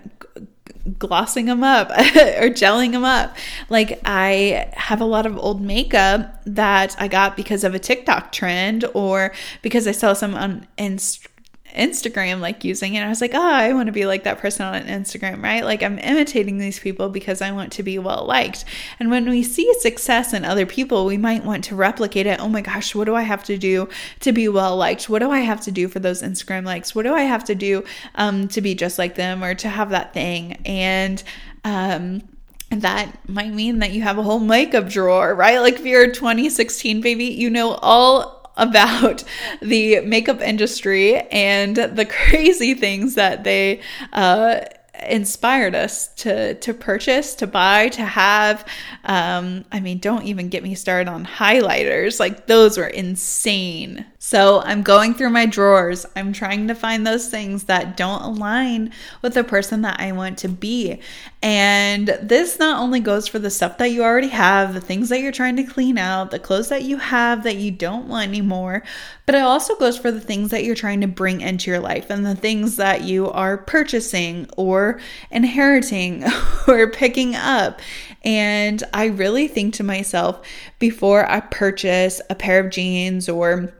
[0.99, 3.37] glossing them up or gelling them up.
[3.69, 8.33] Like I have a lot of old makeup that I got because of a TikTok
[8.33, 11.29] trend or because I saw some on Instagram
[11.77, 13.03] Instagram like using it.
[13.03, 15.65] I was like, oh, I want to be like that person on Instagram, right?
[15.65, 18.65] Like I'm imitating these people because I want to be well liked.
[18.99, 22.41] And when we see success in other people, we might want to replicate it.
[22.41, 23.89] Oh my gosh, what do I have to do
[24.21, 25.09] to be well liked?
[25.09, 26.95] What do I have to do for those Instagram likes?
[26.95, 27.85] What do I have to do
[28.15, 30.55] um, to be just like them or to have that thing?
[30.65, 31.23] And
[31.65, 32.23] um,
[32.71, 35.61] that might mean that you have a whole makeup drawer, right?
[35.61, 39.25] Like if you're a 2016 baby, you know all about
[39.61, 43.81] the makeup industry and the crazy things that they
[44.13, 44.61] uh,
[45.07, 48.67] inspired us to to purchase, to buy, to have.
[49.05, 52.19] Um, I mean, don't even get me started on highlighters.
[52.19, 54.07] Like those were insane.
[54.27, 56.05] So I'm going through my drawers.
[56.17, 58.91] I'm trying to find those things that don't align
[59.23, 60.99] with the person that I want to be.
[61.45, 65.21] And this not only goes for the stuff that you already have, the things that
[65.21, 68.83] you're trying to clean out, the clothes that you have that you don't want anymore,
[69.27, 72.11] but it also goes for the things that you're trying to bring into your life
[72.11, 74.99] and the things that you are purchasing or
[75.31, 76.25] inheriting
[76.67, 77.81] or picking up.
[78.25, 80.45] And I really think to myself
[80.81, 83.73] before I purchase a pair of jeans or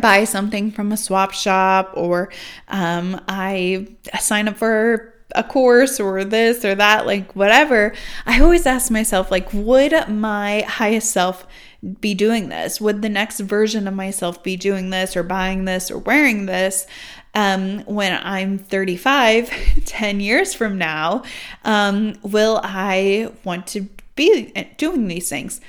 [0.00, 2.30] buy something from a swap shop or
[2.68, 3.88] um, I
[4.20, 7.94] sign up for a course or this or that, like whatever,
[8.26, 11.46] I always ask myself, like, would my highest self
[12.00, 12.80] be doing this?
[12.80, 16.86] Would the next version of myself be doing this or buying this or wearing this?
[17.34, 19.50] Um, when I'm 35,
[19.84, 21.22] 10 years from now,
[21.64, 25.60] um, will I want to be doing these things?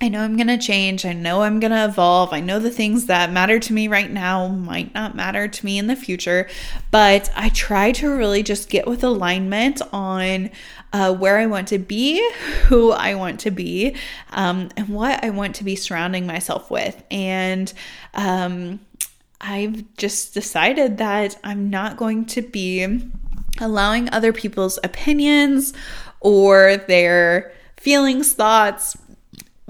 [0.00, 1.04] I know I'm going to change.
[1.04, 2.32] I know I'm going to evolve.
[2.32, 5.76] I know the things that matter to me right now might not matter to me
[5.76, 6.48] in the future,
[6.92, 10.50] but I try to really just get with alignment on
[10.92, 12.24] uh, where I want to be,
[12.66, 13.96] who I want to be,
[14.30, 17.02] um, and what I want to be surrounding myself with.
[17.10, 17.72] And
[18.14, 18.78] um,
[19.40, 23.10] I've just decided that I'm not going to be
[23.60, 25.72] allowing other people's opinions
[26.20, 28.96] or their feelings, thoughts,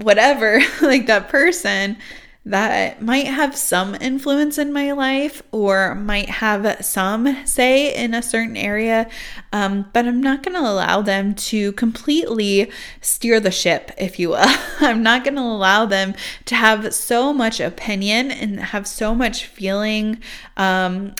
[0.01, 1.97] whatever, like that person
[2.45, 8.23] that might have some influence in my life or might have some say in a
[8.23, 9.07] certain area,
[9.51, 14.29] um, but I'm not going to allow them to completely steer the ship, if you
[14.29, 14.55] will.
[14.79, 19.45] I'm not going to allow them to have so much opinion and have so much
[19.45, 20.21] feeling
[20.55, 21.13] um,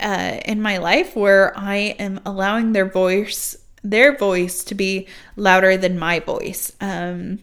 [0.00, 5.76] uh, in my life where I am allowing their voice, their voice, to be louder
[5.76, 6.72] than my voice.
[6.80, 7.38] Um,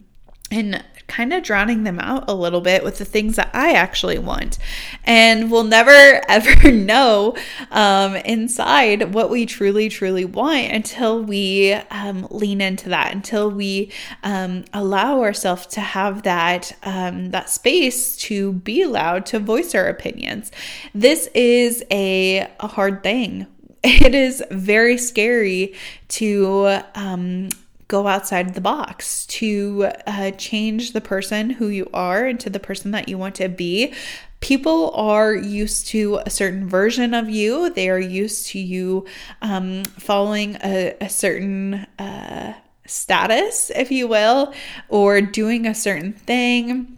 [0.52, 4.18] and kind of drowning them out a little bit with the things that I actually
[4.18, 4.58] want.
[5.04, 5.90] And we'll never
[6.28, 7.36] ever know
[7.70, 13.92] um, inside what we truly, truly want until we um, lean into that, until we
[14.22, 19.86] um, allow ourselves to have that um, that space to be allowed to voice our
[19.86, 20.50] opinions.
[20.94, 23.46] This is a, a hard thing
[23.84, 25.74] it is very scary
[26.06, 27.48] to um,
[27.92, 32.90] go outside the box, to uh, change the person who you are into the person
[32.90, 33.92] that you want to be.
[34.40, 37.68] People are used to a certain version of you.
[37.68, 39.04] They are used to you
[39.42, 42.54] um, following a, a certain uh,
[42.86, 44.54] status, if you will,
[44.88, 46.96] or doing a certain thing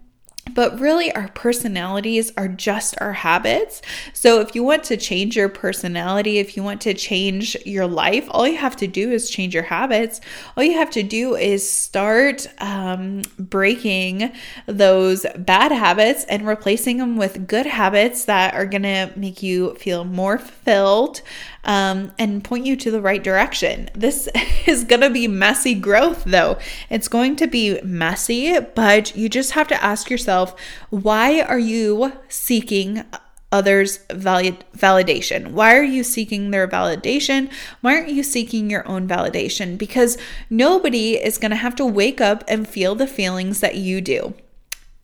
[0.53, 3.81] but really, our personalities are just our habits.
[4.13, 8.27] So, if you want to change your personality, if you want to change your life,
[8.31, 10.21] all you have to do is change your habits.
[10.57, 14.33] All you have to do is start um, breaking
[14.67, 19.75] those bad habits and replacing them with good habits that are going to make you
[19.77, 21.23] feel more fulfilled,
[21.65, 23.91] um, and point you to the right direction.
[23.95, 24.29] This
[24.67, 26.59] is going to be messy growth, though.
[26.91, 30.59] It's going to be messy, but you just have to ask yourself
[30.91, 33.05] why are you seeking
[33.51, 35.53] others' valid- validation?
[35.53, 37.51] Why are you seeking their validation?
[37.81, 39.79] Why aren't you seeking your own validation?
[39.79, 40.19] Because
[40.51, 44.35] nobody is going to have to wake up and feel the feelings that you do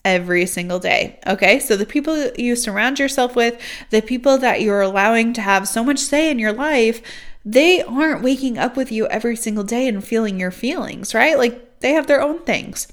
[0.04, 1.18] every single day.
[1.26, 1.58] Okay.
[1.58, 3.60] So the people you surround yourself with,
[3.90, 7.02] the people that you're allowing to have so much say in your life,
[7.44, 11.38] they aren't waking up with you every single day and feeling your feelings, right?
[11.38, 12.88] Like they have their own things.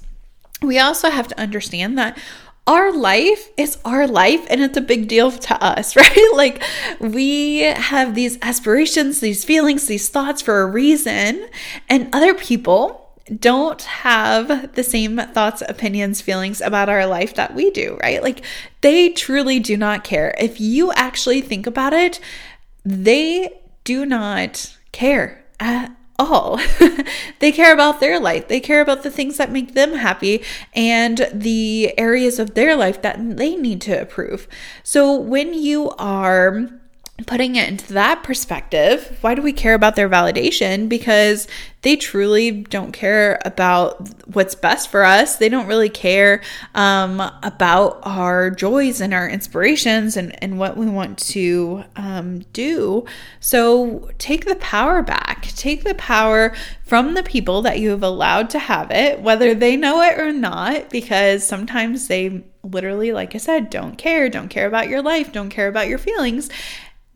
[0.62, 2.18] We also have to understand that
[2.66, 6.30] our life is our life and it's a big deal to us, right?
[6.34, 6.62] Like
[7.00, 11.48] we have these aspirations, these feelings, these thoughts for a reason,
[11.88, 12.97] and other people
[13.36, 18.22] don't have the same thoughts, opinions, feelings about our life that we do, right?
[18.22, 18.44] Like
[18.80, 20.34] they truly do not care.
[20.38, 22.20] If you actually think about it,
[22.84, 26.60] they do not care at all.
[27.38, 28.48] they care about their life.
[28.48, 30.42] They care about the things that make them happy
[30.74, 34.48] and the areas of their life that they need to improve.
[34.82, 36.70] So when you are
[37.26, 40.88] putting it into that perspective, why do we care about their validation?
[40.88, 41.48] Because
[41.82, 45.36] they truly don't care about what's best for us.
[45.36, 46.42] They don't really care
[46.76, 53.04] um, about our joys and our inspirations and, and what we want to um, do.
[53.40, 55.48] So take the power back.
[55.56, 56.54] Take the power
[56.84, 60.32] from the people that you have allowed to have it, whether they know it or
[60.32, 65.32] not, because sometimes they literally, like I said, don't care, don't care about your life,
[65.32, 66.50] don't care about your feelings.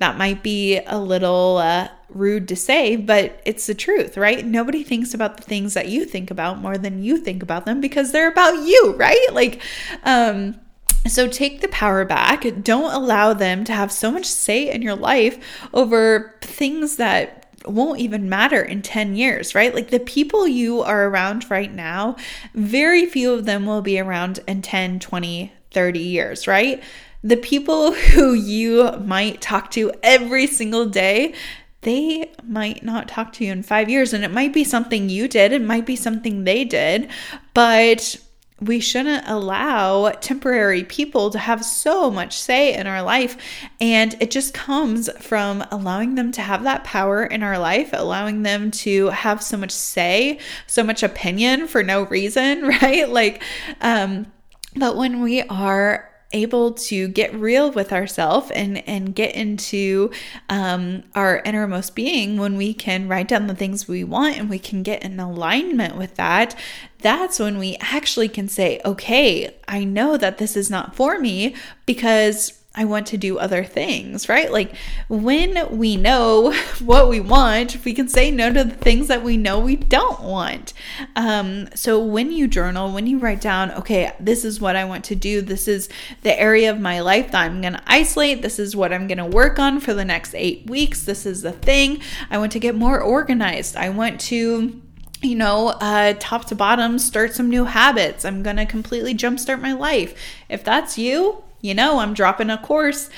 [0.03, 4.45] That might be a little uh, rude to say, but it's the truth, right?
[4.45, 7.81] Nobody thinks about the things that you think about more than you think about them
[7.81, 9.29] because they're about you, right?
[9.33, 9.63] Like,
[10.03, 10.59] um,
[11.07, 12.45] so take the power back.
[12.65, 15.39] Don't allow them to have so much say in your life
[15.73, 19.73] over things that won't even matter in 10 years, right?
[19.73, 22.17] Like the people you are around right now,
[22.55, 26.83] very few of them will be around in 10, 20, 30 years, right?
[27.23, 31.35] The people who you might talk to every single day,
[31.83, 34.13] they might not talk to you in five years.
[34.13, 37.09] And it might be something you did, it might be something they did,
[37.55, 38.17] but
[38.61, 43.37] we shouldn't allow temporary people to have so much say in our life.
[43.81, 48.43] And it just comes from allowing them to have that power in our life, allowing
[48.43, 53.09] them to have so much say, so much opinion for no reason, right?
[53.09, 53.43] Like,
[53.81, 54.31] um,
[54.77, 60.11] but when we are able to get real with ourselves and and get into
[60.49, 64.59] um, our innermost being when we can write down the things we want and we
[64.59, 66.55] can get in alignment with that
[66.99, 71.55] that's when we actually can say okay i know that this is not for me
[71.87, 74.51] because I want to do other things, right?
[74.51, 74.75] Like
[75.09, 79.37] when we know what we want, we can say no to the things that we
[79.37, 80.73] know we don't want.
[81.15, 85.05] Um, so when you journal, when you write down, okay, this is what I want
[85.05, 85.91] to do, this is
[86.23, 89.19] the area of my life that I'm going to isolate, this is what I'm going
[89.19, 92.01] to work on for the next eight weeks, this is the thing.
[92.31, 93.77] I want to get more organized.
[93.77, 94.81] I want to
[95.25, 98.25] you know, uh, top to bottom, start some new habits.
[98.25, 100.21] I'm going to completely jumpstart my life.
[100.49, 103.09] If that's you, you know, I'm dropping a course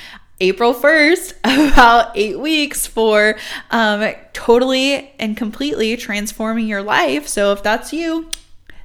[0.40, 1.34] April 1st,
[1.72, 3.36] about eight weeks for
[3.70, 7.28] um, totally and completely transforming your life.
[7.28, 8.28] So if that's you,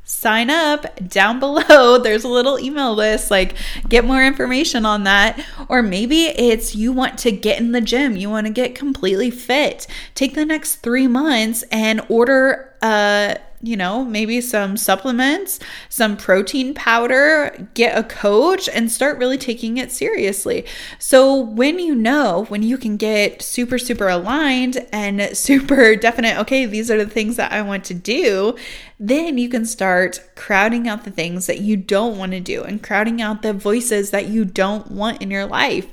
[0.03, 1.97] sign up down below.
[1.97, 3.55] There's a little email list, like
[3.87, 5.43] get more information on that.
[5.67, 9.31] Or maybe it's you want to get in the gym, you want to get completely
[9.31, 9.87] fit.
[10.15, 16.73] Take the next three months and order a you know, maybe some supplements, some protein
[16.73, 20.65] powder, get a coach, and start really taking it seriously.
[20.97, 26.65] So, when you know, when you can get super, super aligned and super definite, okay,
[26.65, 28.55] these are the things that I want to do,
[28.99, 32.81] then you can start crowding out the things that you don't want to do and
[32.81, 35.87] crowding out the voices that you don't want in your life.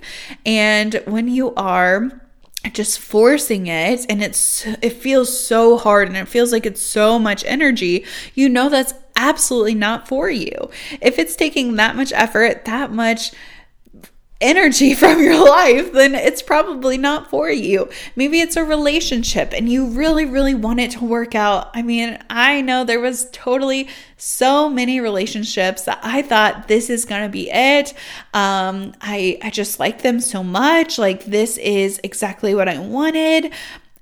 [0.45, 2.21] And when you are
[2.75, 7.19] just forcing it and it's it feels so hard and it feels like it's so
[7.19, 8.05] much energy
[8.35, 10.71] you know that's absolutely not for you.
[11.01, 13.33] If it's taking that much effort that much
[14.41, 17.89] energy from your life, then it's probably not for you.
[18.15, 21.71] Maybe it's a relationship and you really, really want it to work out.
[21.75, 27.05] I mean, I know there was totally so many relationships that I thought this is
[27.05, 27.93] gonna be it.
[28.35, 30.99] Um, I I just like them so much.
[30.99, 33.53] Like this is exactly what I wanted.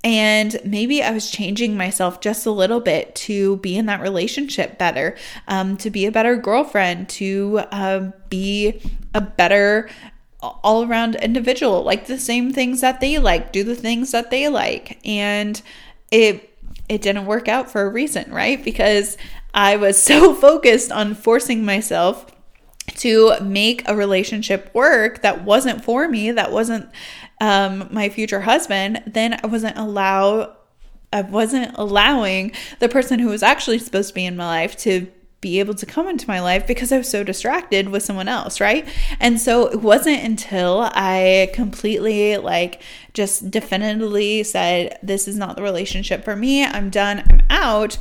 [0.05, 4.77] And maybe I was changing myself just a little bit to be in that relationship
[4.77, 5.17] better,
[5.49, 8.83] um, to be a better girlfriend, to uh, be
[9.15, 9.89] a better
[10.63, 14.49] all around individual, like the same things that they like, do the things that they
[14.49, 14.99] like.
[15.05, 15.61] And
[16.11, 16.51] it
[16.89, 18.63] it didn't work out for a reason, right?
[18.63, 19.17] Because
[19.53, 22.27] I was so focused on forcing myself
[22.97, 26.91] to make a relationship work that wasn't for me, that wasn't
[27.41, 30.55] um, my future husband, then I wasn't allowed
[31.13, 35.07] I wasn't allowing the person who was actually supposed to be in my life to
[35.45, 38.63] be able to come into my life because I was so distracted with someone else,
[38.63, 38.89] right?
[39.21, 42.81] And so it wasn't until I completely like
[43.13, 47.99] just definitively said, This is not the relationship for me, I'm done, I'm out.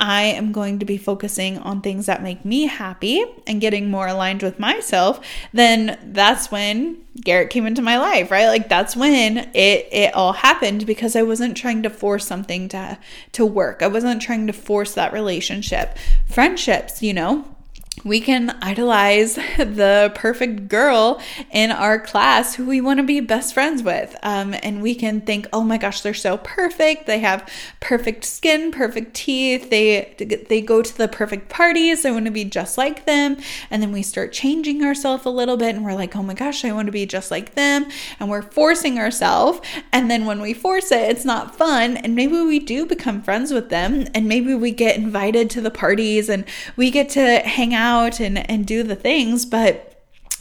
[0.00, 4.08] I am going to be focusing on things that make me happy and getting more
[4.08, 8.48] aligned with myself, then that's when Garrett came into my life, right?
[8.48, 12.98] Like that's when it it all happened because I wasn't trying to force something to
[13.32, 13.82] to work.
[13.82, 15.96] I wasn't trying to force that relationship.
[16.28, 17.53] Friendships, you know,
[18.02, 21.20] we can idolize the perfect girl
[21.52, 24.16] in our class who we want to be best friends with.
[24.22, 27.06] Um, and we can think, oh my gosh, they're so perfect.
[27.06, 27.48] They have
[27.80, 29.70] perfect skin, perfect teeth.
[29.70, 30.14] They,
[30.48, 32.04] they go to the perfect parties.
[32.04, 33.36] I want to be just like them.
[33.70, 36.64] And then we start changing ourselves a little bit and we're like, oh my gosh,
[36.64, 37.86] I want to be just like them.
[38.18, 39.60] And we're forcing ourselves.
[39.92, 41.96] And then when we force it, it's not fun.
[41.98, 44.06] And maybe we do become friends with them.
[44.14, 46.44] And maybe we get invited to the parties and
[46.76, 49.90] we get to hang out out and, and do the things, but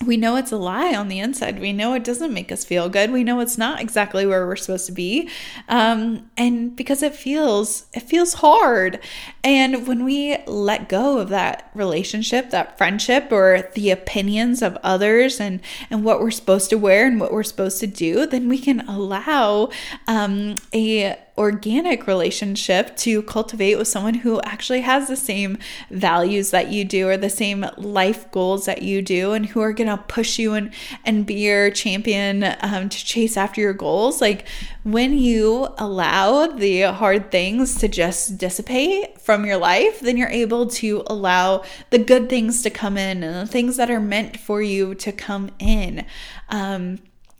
[0.05, 1.59] we know it's a lie on the inside.
[1.59, 3.11] We know it doesn't make us feel good.
[3.11, 5.29] We know it's not exactly where we're supposed to be,
[5.69, 8.99] um, and because it feels it feels hard.
[9.43, 15.39] And when we let go of that relationship, that friendship, or the opinions of others,
[15.39, 18.59] and and what we're supposed to wear and what we're supposed to do, then we
[18.59, 19.69] can allow
[20.07, 25.57] um, a organic relationship to cultivate with someone who actually has the same
[25.89, 29.73] values that you do or the same life goals that you do and who are
[29.73, 30.71] going to push you and
[31.05, 34.21] and be your champion um, to chase after your goals.
[34.21, 34.47] Like
[34.83, 40.67] when you allow the hard things to just dissipate from your life then you're able
[40.67, 44.61] to allow the good things to come in and the things that are meant for
[44.61, 46.05] you to come in.
[46.49, 46.99] Um,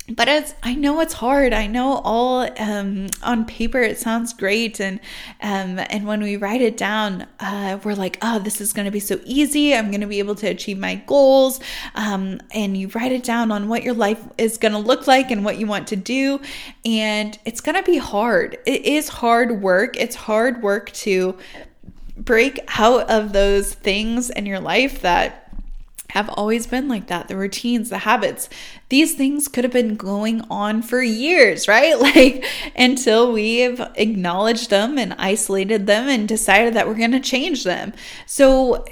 [0.10, 1.54] but it's i know it's hard.
[1.54, 5.00] I know all um, on paper it sounds great and
[5.42, 8.92] um, and when we write it down uh, we're like oh this is going to
[8.92, 9.74] be so easy.
[9.74, 11.60] I'm going to be able to achieve my goals.
[11.96, 15.32] Um, and you write it down on what your life is going to look like
[15.32, 16.42] and what you want to do.
[16.86, 18.58] And it's going to be hard.
[18.66, 19.96] It is hard work.
[19.98, 21.38] It's hard work to
[22.18, 25.40] break out of those things in your life that
[26.14, 28.48] have always been like that the routines, the habits.
[28.90, 32.00] These things could have been going on for years, right?
[32.00, 37.64] Like until we've acknowledged them and isolated them and decided that we're going to change
[37.64, 37.94] them.
[38.26, 38.86] So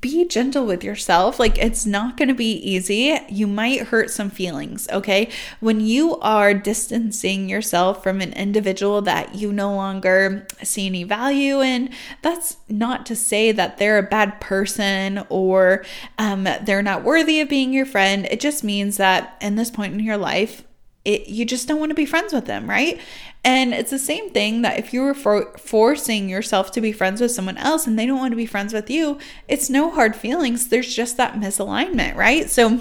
[0.00, 1.38] be gentle with yourself.
[1.38, 3.18] Like it's not going to be easy.
[3.28, 5.28] You might hurt some feelings, okay?
[5.60, 11.60] When you are distancing yourself from an individual that you no longer see any value
[11.60, 11.90] in,
[12.22, 15.84] that's not to say that they're a bad person or
[16.18, 18.26] um, they're not worthy of being your friend.
[18.30, 20.64] It just means that in this point in your life,
[21.04, 23.00] it, you just don't want to be friends with them, right?
[23.44, 27.20] And it's the same thing that if you were for- forcing yourself to be friends
[27.20, 29.18] with someone else and they don't want to be friends with you,
[29.48, 30.68] it's no hard feelings.
[30.68, 32.48] There's just that misalignment, right?
[32.48, 32.80] So,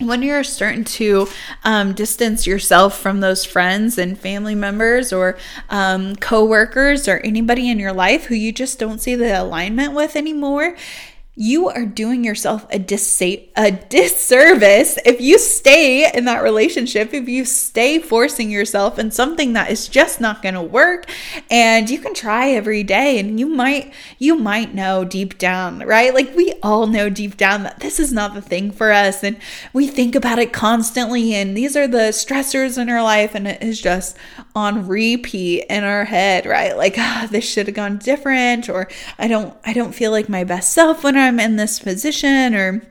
[0.00, 1.28] when you're starting to
[1.62, 5.36] um, distance yourself from those friends and family members or
[5.68, 10.16] um, coworkers or anybody in your life who you just don't see the alignment with
[10.16, 10.74] anymore,
[11.36, 17.28] you are doing yourself a, dis- a disservice if you stay in that relationship, if
[17.28, 21.08] you stay forcing yourself in something that is just not going to work
[21.48, 26.12] and you can try every day and you might you might know deep down, right?
[26.12, 29.38] Like we all know deep down that this is not the thing for us and
[29.72, 33.62] we think about it constantly and these are the stressors in our life and it
[33.62, 34.16] is just
[34.54, 36.76] on repeat in our head, right?
[36.76, 38.88] Like oh, this should have gone different or
[39.18, 42.82] I don't I don't feel like my best self when I'm in this position or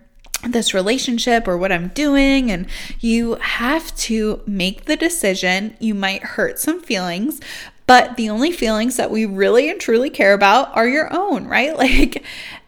[0.47, 2.49] this relationship or what I'm doing.
[2.51, 2.67] And
[2.99, 5.75] you have to make the decision.
[5.79, 7.41] You might hurt some feelings,
[7.85, 11.75] but the only feelings that we really and truly care about are your own, right?
[11.77, 12.23] Like,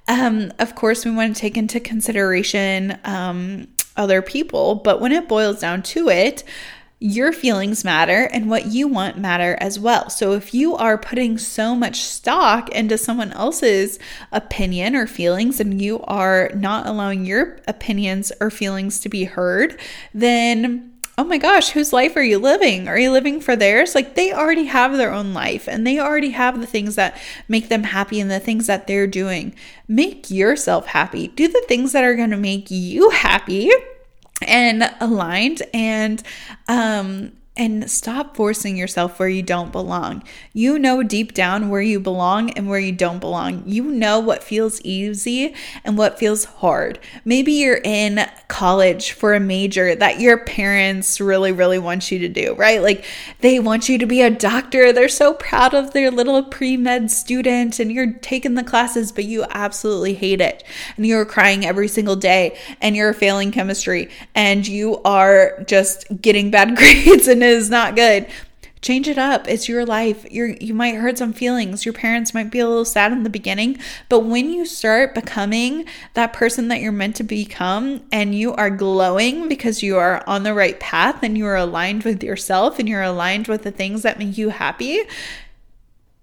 [0.08, 5.28] um, of course, we want to take into consideration um, other people, but when it
[5.30, 6.44] boils down to it,
[7.04, 10.08] your feelings matter and what you want matter as well.
[10.12, 13.98] So if you are putting so much stock into someone else's
[14.32, 19.80] opinion or feelings and you are not allowing your opinions or feelings to be heard,
[20.14, 22.88] then oh my gosh, whose life are you living?
[22.88, 23.96] Are you living for theirs?
[23.96, 27.68] Like they already have their own life and they already have the things that make
[27.68, 29.56] them happy and the things that they're doing.
[29.88, 31.30] Make yourself happy.
[31.30, 33.72] Do the things that are going to make you happy
[34.42, 36.24] and aligned and
[36.68, 40.24] um and stop forcing yourself where you don't belong.
[40.54, 43.64] You know deep down where you belong and where you don't belong.
[43.66, 46.98] You know what feels easy and what feels hard.
[47.26, 52.30] Maybe you're in college for a major that your parents really, really want you to
[52.30, 52.82] do, right?
[52.82, 53.04] Like
[53.42, 54.94] they want you to be a doctor.
[54.94, 59.26] They're so proud of their little pre med student, and you're taking the classes, but
[59.26, 60.64] you absolutely hate it.
[60.96, 66.50] And you're crying every single day, and you're failing chemistry, and you are just getting
[66.50, 68.28] bad grades and is not good.
[68.82, 69.48] Change it up.
[69.48, 70.26] It's your life.
[70.32, 71.86] You you might hurt some feelings.
[71.86, 73.78] Your parents might be a little sad in the beginning,
[74.10, 75.86] but when you start becoming
[76.16, 80.42] that person that you're meant to become and you are glowing because you are on
[80.42, 84.02] the right path and you are aligned with yourself and you're aligned with the things
[84.02, 85.04] that make you happy,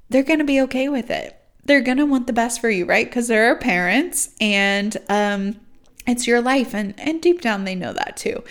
[0.09, 1.39] they're going to be okay with it
[1.69, 3.07] they're going to want the best for you, right?
[3.07, 5.61] Because they're our parents and um,
[6.07, 6.75] it's your life.
[6.75, 8.43] And, and deep down, they know that too.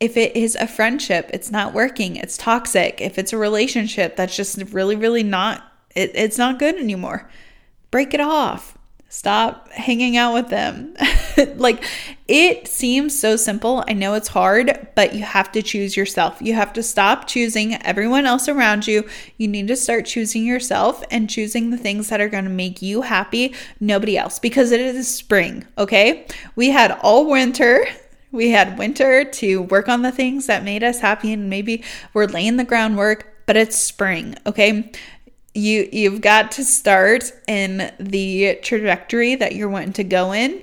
[0.00, 3.00] If it is a friendship, it's not working, it's toxic.
[3.00, 5.62] If it's a relationship that's just really, really not,
[5.94, 7.30] it, it's not good anymore,
[7.90, 8.78] break it off
[9.12, 10.94] Stop hanging out with them.
[11.56, 11.82] like
[12.28, 13.82] it seems so simple.
[13.88, 16.40] I know it's hard, but you have to choose yourself.
[16.40, 19.08] You have to stop choosing everyone else around you.
[19.36, 22.82] You need to start choosing yourself and choosing the things that are going to make
[22.82, 26.24] you happy, nobody else, because it is spring, okay?
[26.54, 27.86] We had all winter
[28.32, 31.82] we had winter to work on the things that made us happy and maybe
[32.14, 34.90] we're laying the groundwork, but it's spring, okay?
[35.54, 40.62] you you've got to start in the trajectory that you're wanting to go in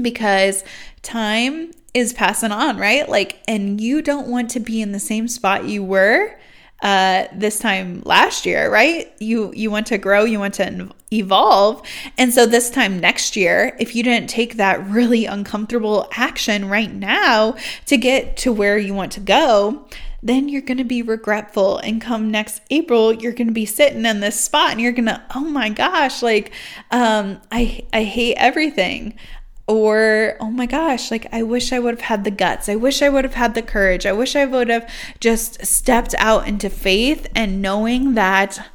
[0.00, 0.64] because
[1.02, 3.08] time is passing on, right?
[3.08, 6.38] Like and you don't want to be in the same spot you were
[6.82, 9.12] uh, this time last year, right?
[9.20, 11.82] You you want to grow, you want to evolve,
[12.18, 16.92] and so this time next year, if you didn't take that really uncomfortable action right
[16.92, 17.56] now
[17.86, 19.86] to get to where you want to go,
[20.22, 21.78] then you're going to be regretful.
[21.78, 25.06] And come next April, you're going to be sitting in this spot and you're going
[25.06, 26.52] to, oh my gosh, like,
[26.90, 29.14] um, I, I hate everything.
[29.68, 32.68] Or, oh my gosh, like, I wish I would have had the guts.
[32.68, 34.06] I wish I would have had the courage.
[34.06, 34.90] I wish I would have
[35.20, 38.70] just stepped out into faith and knowing that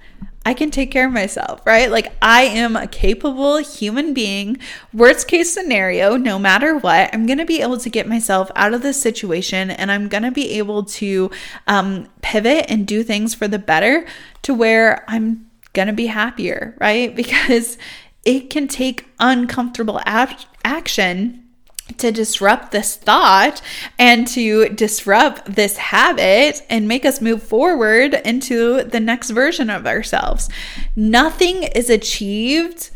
[0.48, 1.92] I can take care of myself, right?
[1.92, 4.60] Like I am a capable human being.
[4.94, 8.74] Worst case scenario, no matter what, I'm going to be able to get myself out
[8.74, 11.32] of this situation and I'm going to be able to
[11.68, 14.08] um, pivot and do things for the better
[14.44, 17.14] to where I'm going to be happier, right?
[17.28, 17.78] Because
[18.28, 21.46] it can take uncomfortable action
[21.98, 23.62] to disrupt this thought
[23.98, 29.88] and to disrupt this habit and make us move forward into the next version of
[29.88, 30.50] ourselves.
[30.94, 32.92] Nothing is achieved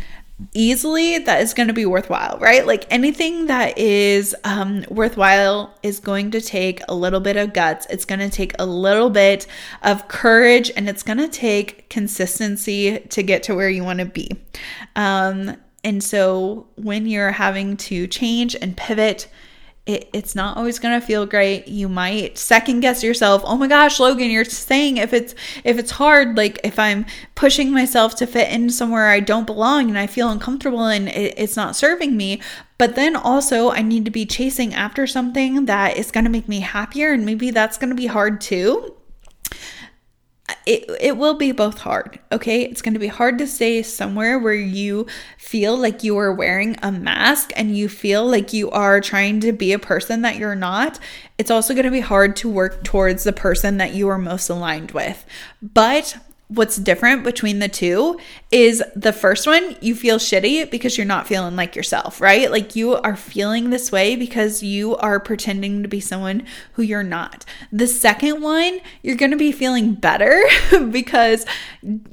[0.54, 2.66] easily that is going to be worthwhile, right?
[2.66, 7.86] Like anything that is um, worthwhile is going to take a little bit of guts.
[7.90, 9.48] It's going to take a little bit
[9.84, 14.06] of courage and it's going to take consistency to get to where you want to
[14.06, 14.32] be.
[14.96, 19.28] Um, and so when you're having to change and pivot,
[19.88, 21.68] it, it's not always going to feel great.
[21.68, 23.42] You might second guess yourself.
[23.46, 25.34] Oh my gosh, Logan, you're saying if it's
[25.64, 29.90] if it's hard, like if I'm pushing myself to fit in somewhere I don't belong
[29.90, 32.42] and I feel uncomfortable and it, it's not serving me.
[32.78, 36.48] But then also I need to be chasing after something that is going to make
[36.48, 38.96] me happier and maybe that's going to be hard too
[40.66, 42.64] it, it will be both hard, okay?
[42.64, 45.08] It's going to be hard to stay somewhere where you
[45.38, 49.52] feel like you are wearing a mask and you feel like you are trying to
[49.52, 51.00] be a person that you're not.
[51.38, 54.50] It's also going to be hard to work towards the person that you are most
[54.50, 55.26] aligned with.
[55.62, 56.18] But
[56.54, 58.20] what's different between the two
[58.52, 62.52] is the first one, you feel shitty because you're not feeling like yourself, right?
[62.52, 67.04] Like you are feeling this way because you are pretending to be someone who you're
[67.04, 67.46] not.
[67.72, 70.44] The second one, you're going to be feeling better
[70.92, 71.46] because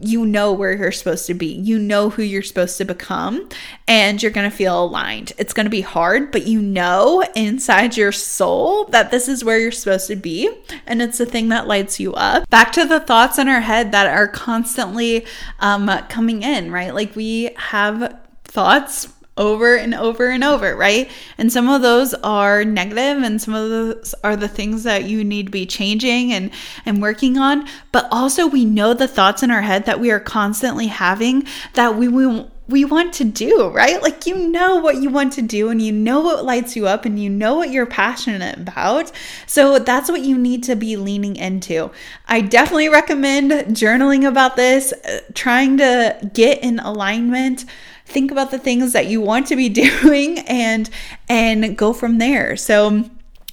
[0.01, 1.49] you know where you're supposed to be.
[1.49, 3.49] You know who you're supposed to become
[3.89, 5.32] and you're going to feel aligned.
[5.36, 9.59] It's going to be hard, but you know inside your soul that this is where
[9.59, 10.49] you're supposed to be
[10.86, 12.49] and it's the thing that lights you up.
[12.49, 15.26] Back to the thoughts in our head that are constantly
[15.60, 16.94] um, coming in, right?
[16.94, 19.08] Like we have thoughts
[19.38, 21.08] over and over and over, right?
[21.38, 25.24] And some of those are negative and some of those are the things that you
[25.24, 26.50] need to be changing and
[26.84, 30.20] and working on, but also we know the thoughts in our head that we are
[30.20, 34.00] constantly having that we will we want to do, right?
[34.02, 37.06] Like you know what you want to do and you know what lights you up
[37.06, 39.10] and you know what you're passionate about.
[39.46, 41.90] So that's what you need to be leaning into.
[42.28, 47.64] I definitely recommend journaling about this, uh, trying to get in alignment
[48.04, 49.68] think about the things that you want to be
[50.02, 50.88] doing and
[51.28, 53.04] and go from there so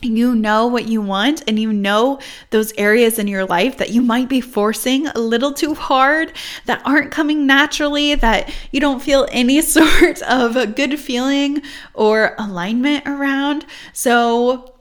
[0.05, 4.01] you know what you want and you know those areas in your life that you
[4.01, 6.33] might be forcing a little too hard
[6.65, 11.61] that aren't coming naturally that you don't feel any sort of good feeling
[11.93, 13.65] or alignment around.
[13.93, 14.75] So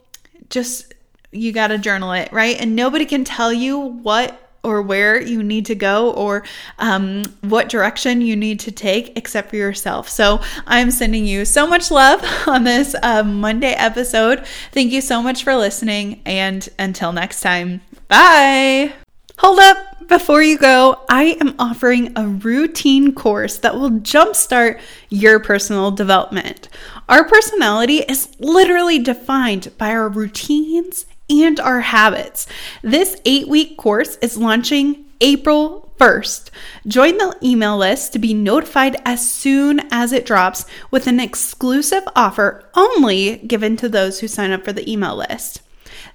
[0.50, 0.94] just
[1.32, 2.60] you got to journal it right?
[2.60, 6.44] And nobody can tell you what or where you need to go or
[6.78, 10.08] um, what direction you need to take except for yourself.
[10.08, 14.46] So I'm sending you so much love on this uh, Monday episode.
[14.72, 16.22] Thank you so much for listening.
[16.24, 18.92] And until next time, bye.
[19.38, 19.76] Hold up.
[20.08, 26.68] Before you go, I am offering a routine course that will jumpstart your personal development.
[27.08, 32.46] Our personality is literally defined by our routines and our habits.
[32.82, 36.50] This eight week course is launching April first.
[36.86, 42.02] Join the email list to be notified as soon as it drops with an exclusive
[42.14, 45.62] offer only given to those who sign up for the email list.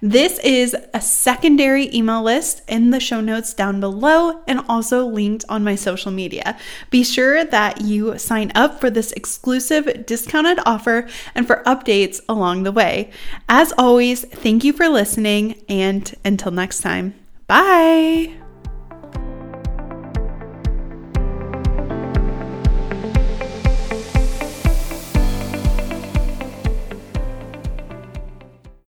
[0.02, 5.44] This is a secondary email list in the show notes down below and also linked
[5.50, 6.58] on my social media.
[6.90, 12.64] Be sure that you sign up for this exclusive discounted offer and for updates along
[12.64, 13.12] the way.
[13.50, 17.14] As always, thank you for listening and until next time,
[17.48, 18.39] bye.